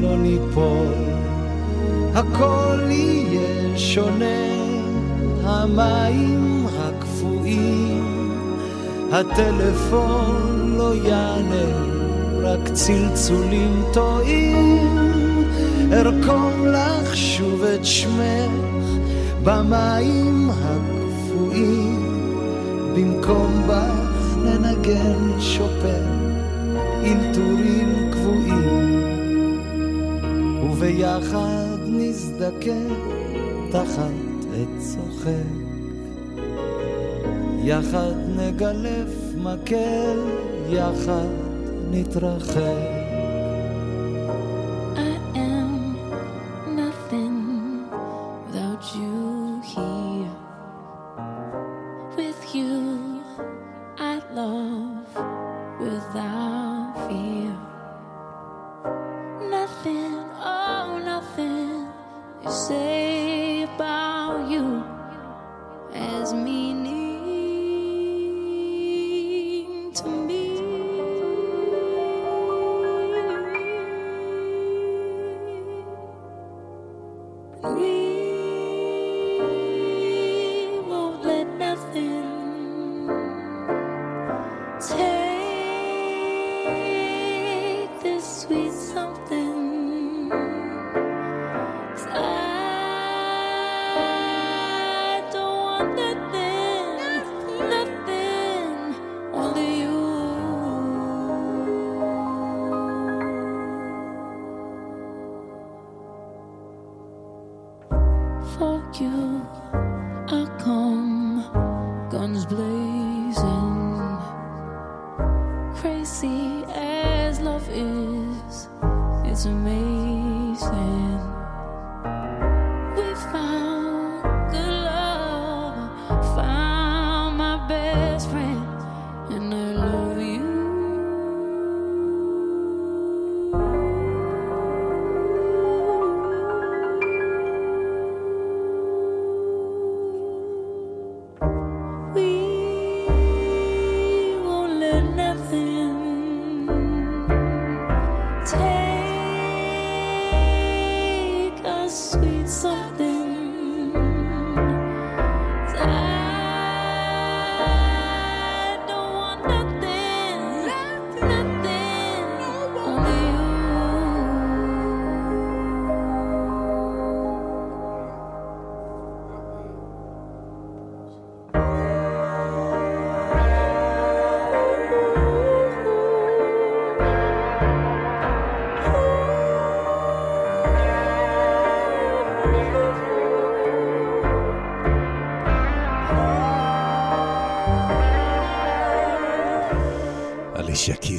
לא 0.00 0.18
ניפול. 0.18 0.94
הכל 2.14 2.78
יהיה 2.90 3.78
שונה, 3.78 4.51
המים 5.44 6.66
הקפואים, 6.78 8.30
הטלפון 9.12 10.74
לא 10.78 10.94
יענה, 10.94 11.92
רק 12.42 12.68
צלצולים 12.72 13.82
טועים. 13.92 15.42
ארקום 15.92 16.66
לך 16.66 17.16
שוב 17.16 17.62
את 17.62 17.84
שמך 17.84 18.82
במים 19.44 20.50
הקפואים, 20.50 22.26
במקום 22.96 23.62
בך 23.66 24.36
ננגן 24.36 25.40
שופן, 25.40 26.32
אלתורים 27.04 28.10
קבועים. 28.12 29.52
וביחד 30.70 31.78
נזדקן 31.86 32.88
תחת 33.70 34.31
עץ 34.54 34.94
צוחק. 34.94 35.72
יחד 37.64 38.12
נגלף 38.36 39.34
מקל, 39.36 40.18
יחד 40.68 41.28
נתרחק. 41.90 43.01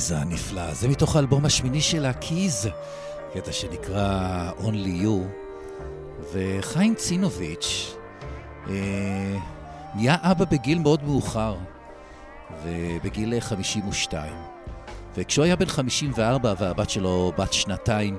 קיז 0.04 0.12
הנפלא. 0.12 0.74
זה 0.74 0.88
מתוך 0.88 1.16
האלבום 1.16 1.46
השמיני 1.46 1.82
שלה, 1.82 2.14
קיז, 2.14 2.70
קטע 3.34 3.52
שנקרא 3.52 4.52
Only 4.60 5.04
You. 5.04 5.28
וחיים 6.34 6.96
צינוביץ' 6.96 7.96
אה, 8.70 9.38
נהיה 9.96 10.16
אבא 10.22 10.46
בגיל 10.46 10.80
מאוד 10.80 11.04
מאוחר, 11.04 11.56
ובגיל 12.64 13.40
52. 13.40 14.34
וכשהוא 15.16 15.46
היה 15.46 15.56
בן 15.56 15.66
54 15.66 16.54
והבת 16.58 16.90
שלו 16.90 17.32
בת 17.38 17.54
שנתיים, 17.54 18.18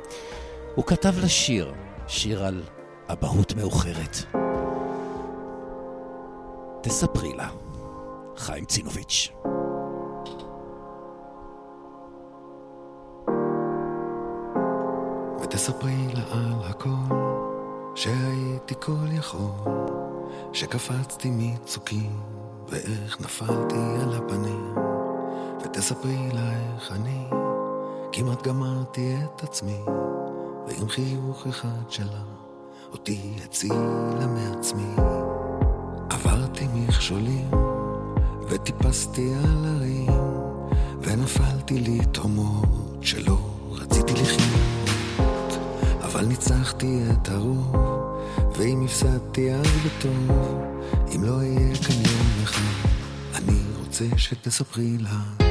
הוא 0.75 0.85
כתב 0.85 1.15
לה 1.19 1.29
שיר, 1.29 1.73
שיר 2.07 2.45
על 2.45 2.63
אבהות 3.09 3.55
מאוחרת. 3.55 4.17
תספרי 6.83 7.33
לה, 7.37 7.49
חיים 8.37 8.65
צינוביץ'. 8.65 9.33
ותספרי 15.55 16.07
לה 16.15 16.23
על 16.31 16.71
הכל, 16.71 17.15
שהייתי 17.95 18.75
כל 18.81 19.13
יכול, 19.13 19.51
שקפצתי 20.53 21.31
מצוקים, 21.31 22.21
ואיך 22.69 23.21
נפלתי 23.21 23.77
על 24.03 24.15
הפנים, 24.15 24.75
ותספרי 25.65 26.29
לה 26.33 26.51
איך 26.51 26.93
אני 26.93 27.25
כמעט 28.13 28.43
גמרתי 28.43 29.17
את 29.25 29.43
עצמי, 29.43 29.81
ועם 30.67 30.89
חיוך 30.89 31.47
אחד 31.47 31.91
שלה 31.91 32.23
אותי 32.93 33.35
הצילה 33.45 34.27
מעצמי. 34.27 34.95
עברתי 36.11 36.67
מכשולים, 36.75 37.51
וטיפסתי 38.49 39.35
על 39.35 39.65
הרים, 39.65 40.13
ונפלתי 41.01 41.81
לתהומות 41.81 42.69
שלא 43.01 43.39
רציתי 43.71 44.13
לחיות. 44.13 44.84
אבל 46.25 46.33
ניצחתי 46.33 47.01
את 47.13 47.29
הרוב, 47.29 47.77
ואם 48.57 48.85
הפסדתי 48.85 49.53
אז 49.53 49.67
בטוב, 49.87 50.31
אם 51.15 51.25
לא 51.25 51.37
אהיה 51.37 51.75
כאן 51.75 51.97
יום 51.97 52.43
אחד, 52.43 52.89
אני 53.35 53.59
רוצה 53.79 54.05
שתספרי 54.17 54.99
לה. 54.99 55.44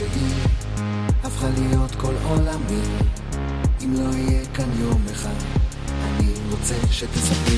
שהיא 0.00 0.34
הפכה 1.24 1.46
להיות 1.58 1.94
כל 1.94 2.14
עולמי, 2.24 2.80
אם 3.84 3.92
לא 3.92 4.16
יהיה 4.16 4.46
כאן 4.54 4.64
יום 4.80 5.02
אחד, 5.12 5.34
אני 6.02 6.32
רוצה 6.50 6.74
שתספרי 6.90 7.49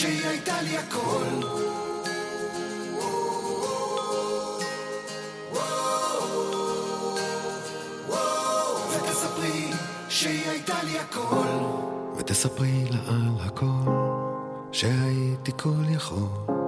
שהיא 0.00 0.26
הייתה 0.26 0.62
לי 0.62 0.76
הכל. 0.78 1.24
שהיא 10.08 10.50
הייתה 10.50 10.82
לי 10.82 10.98
הכל. 10.98 11.46
ותספרי 12.16 12.84
לה 12.90 12.98
על 13.08 13.46
הכל, 13.46 13.90
שהייתי 14.72 15.52
כל 15.56 15.90
יכול. 15.90 16.59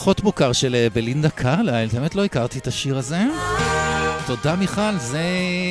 פחות 0.00 0.24
מוכר 0.24 0.52
של 0.52 0.74
אה, 0.74 0.86
בלינדה 0.94 1.30
קרלייל, 1.30 1.88
באמת 1.88 2.14
לא 2.14 2.24
הכרתי 2.24 2.58
את 2.58 2.66
השיר 2.66 2.98
הזה. 2.98 3.18
תודה 4.26 4.56
מיכל, 4.56 4.96
זה 4.98 5.22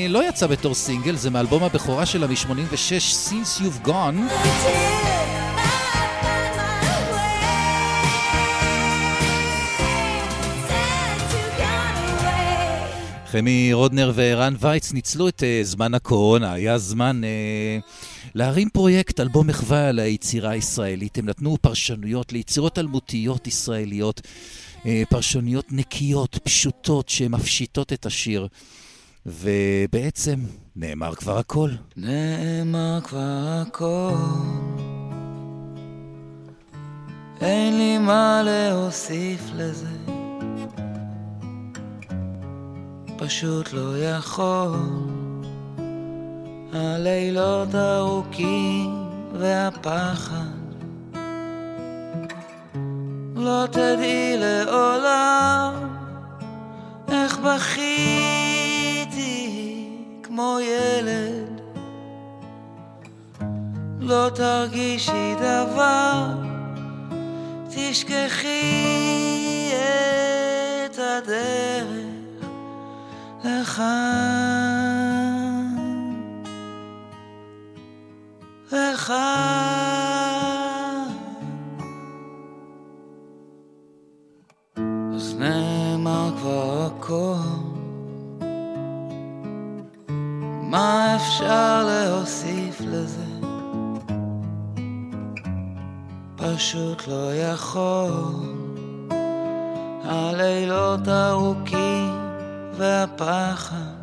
לא 0.10 0.30
יצא 0.30 0.48
בתור 0.48 0.76
סינגל, 0.76 1.16
זה 1.16 1.30
מאלבום 1.30 1.64
הבכורה 1.64 2.06
שלה 2.06 2.28
מ-86, 2.28 3.30
Since 3.30 3.62
You've 3.62 3.88
Gone. 3.88 4.34
חמי 13.32 13.74
רודנר 13.74 14.12
וערן 14.16 14.56
וייץ 14.60 14.94
ניצלו 14.94 15.28
את 15.28 15.44
אה, 15.44 15.60
זמן 15.64 15.94
הקורונה, 15.94 16.54
היה 16.54 16.78
זמן 16.78 17.22
אה, 17.24 17.30
להרים 18.36 18.70
פרויקט, 18.70 19.20
אלבום 19.20 19.48
מחווה 19.48 19.90
על 19.90 20.00
היצירה 20.00 20.50
הישראלית. 20.50 21.18
הם 21.18 21.30
נתנו 21.30 21.58
פרשנויות 21.62 22.34
ליצירות 22.34 22.80
אלמותיות 22.80 23.48
ישראליות, 23.48 24.22
אה, 24.86 25.04
פרשנויות 25.10 25.66
נקיות, 25.72 26.40
פשוטות, 26.44 27.10
שמפשיטות 27.10 27.94
את 27.94 28.06
השיר. 28.06 28.48
ובעצם 29.26 30.40
נאמר 30.76 31.16
כבר 31.16 31.38
הכל. 31.38 31.70
נאמר 31.98 33.00
כבר 33.04 33.64
הכל, 33.68 34.14
אין 37.42 37.78
לי 37.78 37.98
מה 37.98 38.42
להוסיף 38.46 39.42
לזה, 39.56 39.96
פשוט 43.18 43.74
לא 43.74 43.98
יכול. 43.98 45.29
הלילות 46.74 47.76
ארוכים 47.76 49.10
והפחד, 49.34 50.60
לא 53.36 53.66
תדעי 53.72 54.38
לעולם 54.38 55.74
איך 57.12 57.38
בכיתי 57.38 58.20
כמו 60.24 60.58
ילד. 60.62 61.62
לא 64.00 64.30
תרגישי 64.36 65.36
דבר, 65.36 66.26
תשכחי 67.70 68.50
את 70.86 71.00
הדרך 71.00 71.90
לכאן. 73.44 75.09
לכאן. 79.10 81.08
אז 85.16 85.36
נאמר 85.40 86.32
כבר 86.38 86.88
הכל, 86.88 87.34
מה 90.62 91.16
אפשר 91.16 91.84
להוסיף 91.88 92.82
לזה? 92.82 93.26
פשוט 96.36 97.08
לא 97.08 97.34
יכול. 97.34 98.12
הלילות 100.04 101.08
ארוכים 101.08 102.18
והפחד 102.78 104.00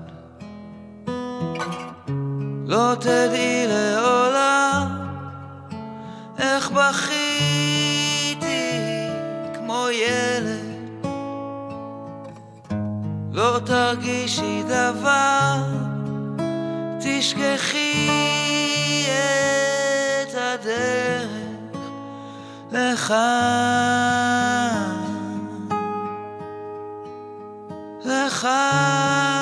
לא 2.67 2.95
תדעי 3.01 3.67
לעולם 3.67 4.26
איך 6.39 6.71
בכיתי 6.71 8.37
כמו 9.55 9.87
ילד. 9.91 10.77
לא 13.33 13.61
תרגישי 13.67 14.63
דבר 14.69 15.63
תשכחי 17.01 18.09
את 20.23 20.35
הדרך 20.35 21.31
לכאן. 22.73 24.17
לכאן 28.05 29.36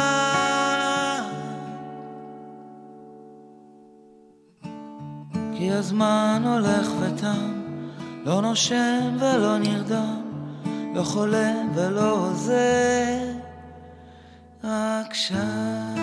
הזמן 5.74 6.42
הולך 6.46 6.88
ותם, 7.00 7.62
לא 8.24 8.40
נושם 8.42 9.16
ולא 9.20 9.58
נרדם, 9.58 10.22
לא 10.94 11.02
חולם 11.02 11.72
ולא 11.74 12.12
עוזר, 12.12 13.32
רק 14.64 15.14
שם. 15.14 15.94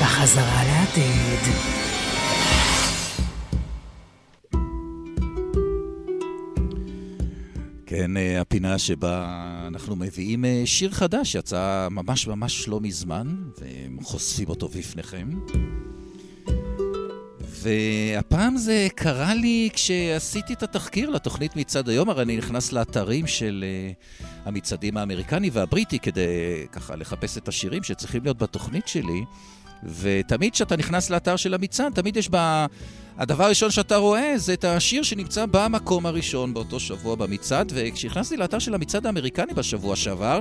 בחזרה 0.00 0.62
לעתיד. 0.64 1.91
אה, 8.72 8.76
הפינה 8.76 8.78
שבה 8.78 9.64
אנחנו 9.66 9.96
מביאים 9.96 10.44
אה, 10.44 10.62
שיר 10.64 10.90
חדש, 10.90 11.34
יצא 11.34 11.88
ממש 11.90 12.26
ממש 12.26 12.68
לא 12.68 12.80
מזמן, 12.80 13.36
וחושפים 14.00 14.48
אותו 14.48 14.68
בפניכם. 14.68 15.28
והפעם 17.40 18.56
זה 18.56 18.88
קרה 18.94 19.34
לי 19.34 19.68
כשעשיתי 19.72 20.52
את 20.52 20.62
התחקיר 20.62 21.10
לתוכנית 21.10 21.56
מצעד 21.56 21.88
היום, 21.88 22.10
הרי 22.10 22.22
אני 22.22 22.36
נכנס 22.36 22.72
לאתרים 22.72 23.26
של 23.26 23.64
uh, 23.64 24.24
המצעדים 24.44 24.96
האמריקני 24.96 25.50
והבריטי 25.52 25.98
כדי 25.98 26.66
ככה 26.72 26.96
לחפש 26.96 27.38
את 27.38 27.48
השירים 27.48 27.82
שצריכים 27.82 28.22
להיות 28.24 28.38
בתוכנית 28.38 28.88
שלי, 28.88 29.24
ותמיד 29.84 30.52
כשאתה 30.52 30.76
נכנס 30.76 31.10
לאתר 31.10 31.36
של 31.36 31.54
המצעד, 31.54 31.92
תמיד 31.92 32.16
יש 32.16 32.28
בה... 32.28 32.66
הדבר 33.18 33.44
הראשון 33.44 33.70
שאתה 33.70 33.96
רואה 33.96 34.34
זה 34.36 34.52
את 34.52 34.64
השיר 34.64 35.02
שנמצא 35.02 35.46
במקום 35.46 36.06
הראשון 36.06 36.54
באותו 36.54 36.80
שבוע 36.80 37.14
במצעד, 37.14 37.72
וכשנכנסתי 37.74 38.36
לאתר 38.36 38.58
של 38.58 38.74
המצעד 38.74 39.06
האמריקני 39.06 39.54
בשבוע 39.54 39.96
שעבר, 39.96 40.40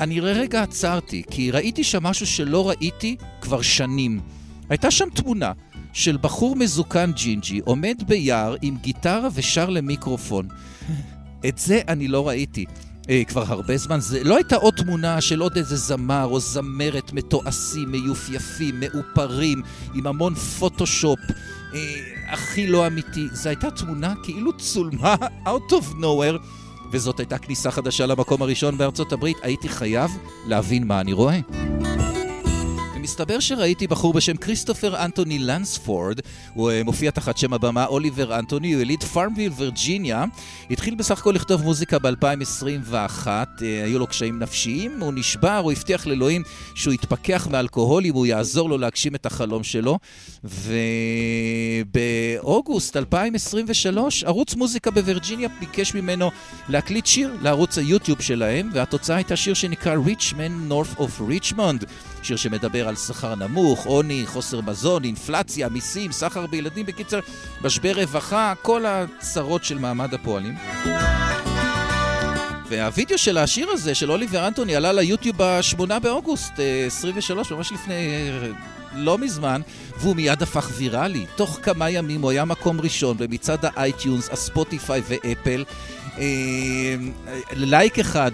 אני 0.00 0.20
רגע 0.20 0.62
עצרתי, 0.62 1.22
כי 1.30 1.50
ראיתי 1.50 1.84
שם 1.84 2.02
משהו 2.02 2.26
שלא 2.26 2.68
ראיתי 2.68 3.16
כבר 3.40 3.62
שנים. 3.62 4.20
הייתה 4.68 4.90
שם 4.90 5.08
תמונה 5.14 5.52
של 5.92 6.18
בחור 6.20 6.56
מזוקן 6.56 7.12
ג'ינג'י 7.12 7.60
עומד 7.64 8.02
ביער 8.06 8.56
עם 8.62 8.76
גיטרה 8.80 9.28
ושר 9.34 9.70
למיקרופון. 9.70 10.48
את 11.48 11.58
זה 11.58 11.80
אני 11.88 12.08
לא 12.08 12.28
ראיתי. 12.28 12.64
אה, 13.10 13.22
כבר 13.28 13.44
הרבה 13.48 13.76
זמן, 13.76 14.00
זה 14.00 14.24
לא 14.24 14.36
הייתה 14.36 14.56
עוד 14.56 14.74
תמונה 14.74 15.20
של 15.20 15.40
עוד 15.40 15.56
איזה 15.56 15.76
זמר 15.76 16.24
או 16.24 16.40
זמרת 16.40 17.12
מתועשים, 17.12 17.92
מיופייפים, 17.92 18.80
מאופרים, 18.80 19.62
עם 19.94 20.06
המון 20.06 20.34
פוטושופ, 20.34 21.18
אה, 21.74 21.78
הכי 22.28 22.66
לא 22.66 22.86
אמיתי. 22.86 23.28
זו 23.32 23.48
הייתה 23.48 23.70
תמונה 23.70 24.14
כאילו 24.22 24.52
צולמה 24.56 25.14
out 25.46 25.72
of 25.72 25.94
nowhere, 26.00 26.38
וזאת 26.90 27.18
הייתה 27.18 27.38
כניסה 27.38 27.70
חדשה 27.70 28.06
למקום 28.06 28.42
הראשון 28.42 28.78
בארצות 28.78 29.12
הברית. 29.12 29.36
הייתי 29.42 29.68
חייב 29.68 30.10
להבין 30.46 30.86
מה 30.86 31.00
אני 31.00 31.12
רואה. 31.12 31.40
מסתבר 33.02 33.40
שראיתי 33.40 33.86
בחור 33.86 34.12
בשם 34.12 34.36
כריסטופר 34.36 35.04
אנטוני 35.04 35.38
לנספורד, 35.38 36.20
הוא 36.54 36.70
אה, 36.70 36.82
מופיע 36.84 37.10
תחת 37.10 37.38
שם 37.38 37.52
הבמה 37.52 37.86
אוליבר 37.86 38.38
אנטוני, 38.38 38.72
הוא 38.72 38.82
יליד 38.82 39.02
פארמוויל, 39.02 39.52
וירג'יניה. 39.56 40.24
התחיל 40.70 40.94
בסך 40.94 41.18
הכל 41.18 41.32
לכתוב 41.34 41.62
מוזיקה 41.62 41.98
ב-2021, 41.98 43.26
אה, 43.26 43.44
היו 43.84 43.98
לו 43.98 44.06
קשיים 44.06 44.38
נפשיים, 44.38 45.00
הוא 45.00 45.12
נשבר, 45.16 45.60
הוא 45.62 45.72
הבטיח 45.72 46.06
לאלוהים 46.06 46.42
שהוא 46.74 46.94
יתפכח 46.94 47.48
מאלכוהול 47.50 48.04
אם 48.04 48.14
הוא 48.14 48.26
יעזור 48.26 48.70
לו 48.70 48.78
להגשים 48.78 49.14
את 49.14 49.26
החלום 49.26 49.64
שלו. 49.64 49.98
ובאוגוסט 52.44 52.96
2023, 52.96 54.24
ערוץ 54.24 54.54
מוזיקה 54.54 54.90
בווירג'יניה 54.90 55.48
ביקש 55.60 55.94
ממנו 55.94 56.30
להקליט 56.68 57.06
שיר 57.06 57.36
לערוץ 57.42 57.78
היוטיוב 57.78 58.20
שלהם, 58.20 58.70
והתוצאה 58.72 59.16
הייתה 59.16 59.36
שיר 59.36 59.54
שנקרא 59.54 59.96
Richmond 59.96 60.70
North 60.70 60.98
of 60.98 61.20
Richmond. 61.30 61.86
שיר 62.22 62.36
שמדבר 62.36 62.88
על 62.88 62.91
שכר 62.96 63.34
נמוך, 63.34 63.84
עוני, 63.84 64.22
חוסר 64.26 64.60
מזון, 64.60 65.04
אינפלציה, 65.04 65.68
מיסים, 65.68 66.12
סחר 66.12 66.46
בילדים, 66.46 66.86
בקיצר, 66.86 67.20
משבר 67.62 67.92
רווחה, 67.94 68.52
כל 68.62 68.84
הצרות 68.86 69.64
של 69.64 69.78
מעמד 69.78 70.14
הפועלים. 70.14 70.54
והווידאו 72.68 73.18
של 73.18 73.38
השיר 73.38 73.70
הזה, 73.70 73.94
של 73.94 74.10
אוליבר 74.10 74.48
אנטוני, 74.48 74.76
עלה 74.76 74.92
ליוטיוב 74.92 75.36
ב-8 75.42 75.98
באוגוסט 76.02 76.52
23, 76.86 77.52
אה, 77.52 77.56
ממש 77.56 77.72
לפני 77.72 77.94
אה, 77.94 78.48
לא 78.94 79.18
מזמן, 79.18 79.60
והוא 79.98 80.16
מיד 80.16 80.42
הפך 80.42 80.70
ויראלי. 80.76 81.26
תוך 81.36 81.58
כמה 81.62 81.90
ימים 81.90 82.22
הוא 82.22 82.30
היה 82.30 82.44
מקום 82.44 82.80
ראשון 82.80 83.16
במצעד 83.16 83.64
ה 83.64 83.72
iTunes, 83.72 84.28
ה 84.30 84.39
Spotify 84.39 85.02
ו 85.08 85.16
Apple. 85.16 85.64
אה, 86.18 86.94
לייק 87.52 87.98
אחד, 87.98 88.30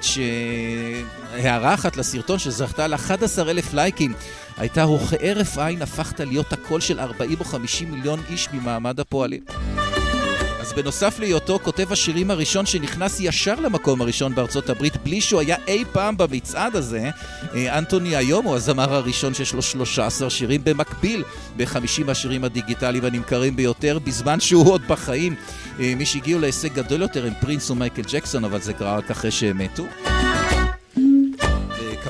הערה 1.33 1.75
אחת 1.75 1.97
לסרטון 1.97 2.39
שזכתה 2.39 2.85
על 2.85 2.95
11 2.95 3.51
אלף 3.51 3.75
לייקים, 3.75 4.13
הייתה 4.57 4.87
וכהרף 4.87 5.59
עין 5.59 5.83
הפכת 5.83 6.21
להיות 6.21 6.53
הקול 6.53 6.81
של 6.81 7.01
40 7.01 7.37
או 7.41 7.45
50 7.45 7.91
מיליון 7.91 8.21
איש 8.31 8.49
ממעמד 8.53 9.01
הפועלים. 9.01 9.43
אז 10.69 10.75
בנוסף 10.75 11.19
להיותו 11.19 11.59
כותב 11.63 11.93
השירים 11.93 12.31
הראשון 12.31 12.67
שנכנס 12.67 13.21
ישר 13.21 13.55
למקום 13.55 14.01
הראשון 14.01 14.35
בארצות 14.35 14.71
הברית 14.71 14.97
בלי 14.97 15.21
שהוא 15.21 15.41
היה 15.41 15.57
אי 15.69 15.85
פעם 15.93 16.17
במצעד 16.17 16.77
הזה, 16.77 17.11
אה, 17.55 17.79
אנטוני 17.79 18.17
היום 18.17 18.45
הוא 18.45 18.57
הזמר 18.57 18.95
הראשון 18.95 19.35
שיש 19.35 19.55
לו 19.55 19.63
13 19.63 20.31
שירים 20.31 20.61
במקביל 20.65 21.25
ב-50 21.57 22.11
השירים 22.11 22.45
הדיגיטליים 22.45 23.05
הנמכרים 23.05 23.57
ביותר, 23.57 23.99
בזמן 23.99 24.41
שהוא 24.41 24.73
עוד 24.73 24.83
בחיים. 24.89 25.35
אה, 25.81 25.95
מי 25.97 26.07
שהגיעו 26.07 26.41
להישג 26.41 26.73
גדול 26.75 27.03
יותר 27.03 27.27
הם 27.27 27.33
פרינס 27.41 27.71
ומייקל 27.71 28.03
ג'קסון, 28.03 28.45
אבל 28.45 28.61
זה 28.61 28.73
קרה 28.73 28.97
רק 28.97 29.11
אחרי 29.11 29.31
שהם 29.31 29.59
מתו. 29.59 29.85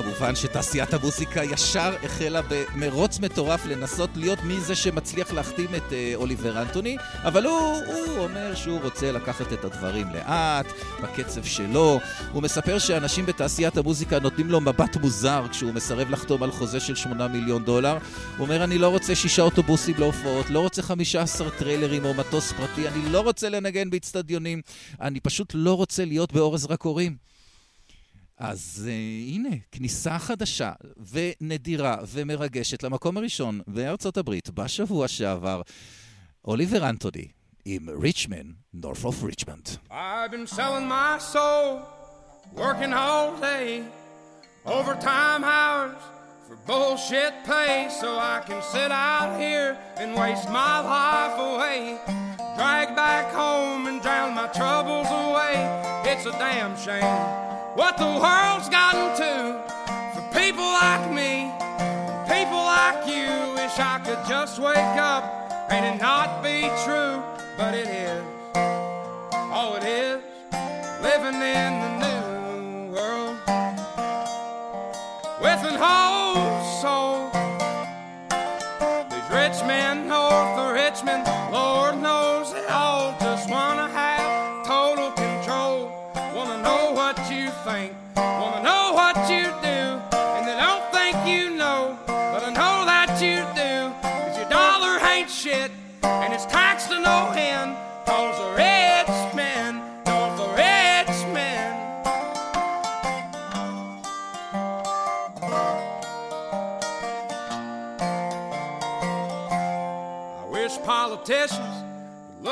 כמובן 0.03 0.35
שתעשיית 0.35 0.93
המוזיקה 0.93 1.43
ישר 1.43 1.95
החלה 2.03 2.41
במרוץ 2.49 3.19
מטורף 3.19 3.65
לנסות 3.65 4.09
להיות 4.15 4.43
מי 4.43 4.59
זה 4.59 4.75
שמצליח 4.75 5.33
להחתים 5.33 5.75
את 5.75 5.93
אה, 5.93 6.11
אוליבר 6.15 6.61
אנטוני, 6.61 6.97
אבל 7.23 7.45
הוא, 7.45 7.81
הוא 7.85 8.17
אומר 8.17 8.55
שהוא 8.55 8.79
רוצה 8.83 9.11
לקחת 9.11 9.53
את 9.53 9.65
הדברים 9.65 10.07
לאט, 10.13 10.65
בקצב 11.03 11.43
שלו. 11.43 11.99
הוא 12.33 12.43
מספר 12.43 12.79
שאנשים 12.79 13.25
בתעשיית 13.25 13.77
המוזיקה 13.77 14.19
נותנים 14.19 14.49
לו 14.49 14.61
מבט 14.61 14.95
מוזר 14.95 15.45
כשהוא 15.51 15.73
מסרב 15.73 16.09
לחתום 16.09 16.43
על 16.43 16.51
חוזה 16.51 16.79
של 16.79 16.95
8 16.95 17.27
מיליון 17.27 17.63
דולר. 17.63 17.97
הוא 18.37 18.45
אומר, 18.45 18.63
אני 18.63 18.77
לא 18.77 18.87
רוצה 18.87 19.15
שישה 19.15 19.41
אוטובוסים 19.41 19.95
להופעות, 19.97 20.49
לא 20.49 20.59
רוצה 20.59 20.81
15 20.81 21.49
טריילרים 21.49 22.05
או 22.05 22.13
מטוס 22.13 22.51
פרטי, 22.51 22.87
אני 22.87 23.11
לא 23.11 23.19
רוצה 23.19 23.49
לנגן 23.49 23.89
באצטדיונים, 23.89 24.61
אני 25.01 25.19
פשוט 25.19 25.51
לא 25.53 25.73
רוצה 25.73 26.05
להיות 26.05 26.33
באור 26.33 26.55
הזרקורים. 26.55 27.28
אז 28.39 28.87
uh, 28.87 29.33
הנה, 29.33 29.55
כניסה 29.71 30.19
חדשה 30.19 30.71
ונדירה 31.11 31.97
ומרגשת 32.07 32.83
למקום 32.83 33.17
הראשון 33.17 33.61
בארצות 33.67 34.17
הברית 34.17 34.49
בשבוע 34.49 35.07
שעבר, 35.07 35.61
אוליבר 36.45 36.89
אנטוני 36.89 37.27
עם 37.65 37.89
ריצ'מן, 38.01 38.51
North 38.75 39.05
of 39.05 39.23
Richmond. 39.23 39.77
I've 39.91 40.31
been 40.31 40.47
selling 40.47 40.87
my 40.87 41.17
soul, 41.33 41.81
working 42.55 42.93
all 42.93 43.35
day, 43.51 43.83
overtime 44.65 45.43
hours 45.43 46.01
for 46.47 46.55
bullshit 46.65 47.33
pay, 47.45 47.87
so 48.01 48.09
I 48.35 48.37
can 48.47 48.61
sit 48.73 48.91
out 48.91 49.31
here 49.43 49.77
and 49.97 50.09
waste 50.15 50.47
my 50.61 50.75
life 50.97 51.37
away. 51.49 51.79
Drag 52.57 52.87
back 52.95 53.25
home 53.41 53.81
and 53.89 54.01
drown 54.01 54.33
my 54.41 54.47
troubles 54.59 55.09
away. 55.23 55.55
It's 56.11 56.25
a 56.25 56.35
damn 56.45 56.73
shame. 56.85 57.48
What 57.75 57.97
the 57.97 58.05
world's 58.05 58.69
gotten 58.69 59.15
to 59.17 59.61
for 60.13 60.21
people 60.39 60.63
like 60.63 61.11
me, 61.11 61.51
people 62.27 62.57
like 62.57 63.07
you. 63.07 63.29
Wish 63.55 63.77
I 63.79 63.99
could 64.03 64.19
just 64.27 64.59
wake 64.59 64.97
up 64.97 65.23
and 65.69 65.85
it 65.85 66.01
not 66.01 66.41
be 66.43 66.61
true, 66.85 67.21
but 67.57 67.73
it 67.73 67.87
is. 67.87 68.23
Oh, 69.51 69.77
it 69.77 69.83
is 69.83 70.21
living 71.01 71.35
in 71.35 71.79
the 71.79 71.99
new 71.99 72.08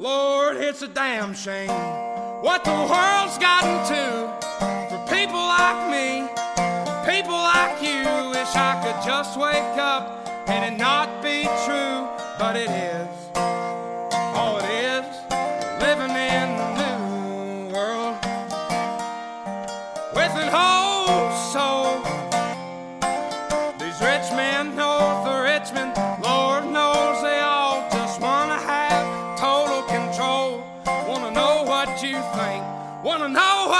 Lord, 0.00 0.56
it's 0.56 0.80
a 0.80 0.88
damn 0.88 1.34
shame 1.34 1.68
what 2.40 2.64
the 2.64 2.70
world's 2.70 3.36
gotten 3.36 3.84
to 3.92 4.32
for 4.88 4.98
people 5.14 5.36
like 5.36 5.90
me, 5.92 6.26
people 7.04 7.36
like 7.36 7.82
you. 7.82 8.08
Wish 8.30 8.56
I 8.56 8.80
could 8.82 9.04
just 9.04 9.38
wake 9.38 9.76
up 9.76 10.26
and 10.48 10.64
it 10.64 10.78
not 10.78 11.22
be 11.22 11.42
true, 11.66 12.08
but 12.38 12.56
it 12.56 12.70
is. 12.70 13.08
All 14.34 14.56
it 14.56 14.64
is, 14.64 15.04
living 15.84 16.16
in 16.16 16.48
the 16.56 16.70
new 16.80 17.74
world 17.74 18.16
with 20.16 20.32
an 20.40 20.48
whole 20.48 21.28
soul. 21.52 22.00
These 23.78 24.00
rich 24.00 24.32
men 24.32 24.74
know 24.76 25.22
the 25.26 25.42
rich 25.42 25.74
men, 25.74 25.92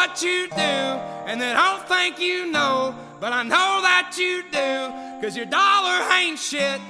what 0.00 0.22
you 0.22 0.48
do, 0.48 0.80
and 1.28 1.38
they 1.38 1.52
don't 1.52 1.86
think 1.86 2.18
you 2.18 2.50
know, 2.50 2.94
but 3.20 3.34
I 3.34 3.42
know 3.42 3.82
that 3.82 4.16
you 4.16 4.42
do, 4.44 5.20
cause 5.20 5.36
your 5.36 5.44
dollar 5.44 6.10
ain't 6.14 6.38
shit, 6.38 6.80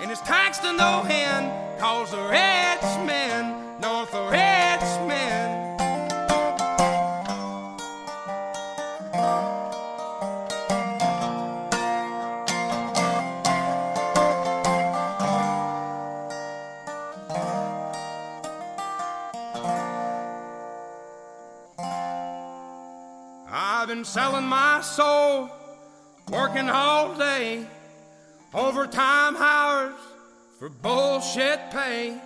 and 0.00 0.08
it's 0.08 0.20
taxed 0.20 0.62
to 0.62 0.72
no 0.72 1.04
end, 1.10 1.50
cause 1.80 2.12
the 2.12 2.22
rich 2.22 2.88
men 3.10 3.80
know 3.80 4.06
the 4.12 4.22
rich 4.30 5.08
men. 5.08 5.39
Selling 24.14 24.48
my 24.60 24.80
soul, 24.80 25.48
working 26.28 26.68
all 26.68 27.14
day, 27.14 27.64
overtime 28.52 29.36
hours 29.36 30.00
for 30.58 30.68
bullshit 30.68 31.60
pay. 31.70 32.18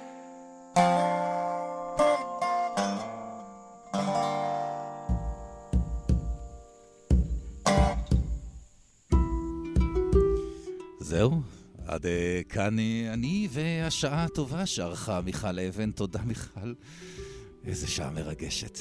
זהו, 11.00 11.40
עד 11.86 12.06
אה, 12.06 12.40
כאן 12.48 12.78
אה, 12.78 13.10
אני 13.12 13.48
והשעה 13.50 14.24
הטובה 14.24 14.66
שערכה 14.66 15.20
מיכל 15.20 15.58
אבן. 15.58 15.90
תודה, 15.90 16.20
מיכל. 16.22 16.74
איזה 17.66 17.86
שעה 17.88 18.10
מרגשת. 18.10 18.78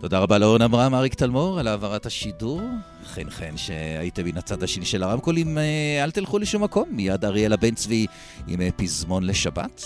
תודה 0.00 0.18
רבה 0.18 0.38
לאורן 0.38 0.62
אברהם, 0.62 0.94
אריק 0.94 1.14
תלמור, 1.14 1.58
על 1.58 1.68
העברת 1.68 2.06
השידור. 2.06 2.60
חן 3.04 3.30
חן 3.30 3.56
שהייתם 3.56 4.24
מן 4.24 4.36
הצד 4.36 4.62
השני 4.62 4.84
של 4.84 5.02
הרמקולים, 5.02 5.58
אה, 5.58 6.04
אל 6.04 6.10
תלכו 6.10 6.38
לשום 6.38 6.64
מקום. 6.64 6.88
מיד 6.90 7.24
אריאלה 7.24 7.56
בן 7.56 7.74
צבי 7.74 8.06
עם 8.46 8.60
אה, 8.60 8.68
פזמון 8.76 9.24
לשבת. 9.24 9.84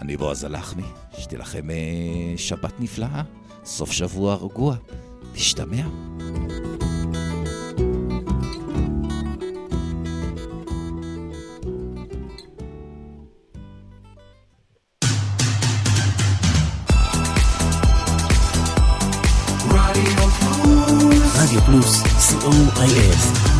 אני 0.00 0.16
בועז 0.16 0.44
הלחמי, 0.44 0.82
שתהיה 1.18 1.40
לכם 1.40 1.70
אה, 1.70 1.76
שבת 2.36 2.80
נפלאה, 2.80 3.22
סוף 3.64 3.92
שבוע 3.92 4.34
רגוע. 4.34 4.76
נשתמע. 5.34 5.82
co.il 22.34 23.55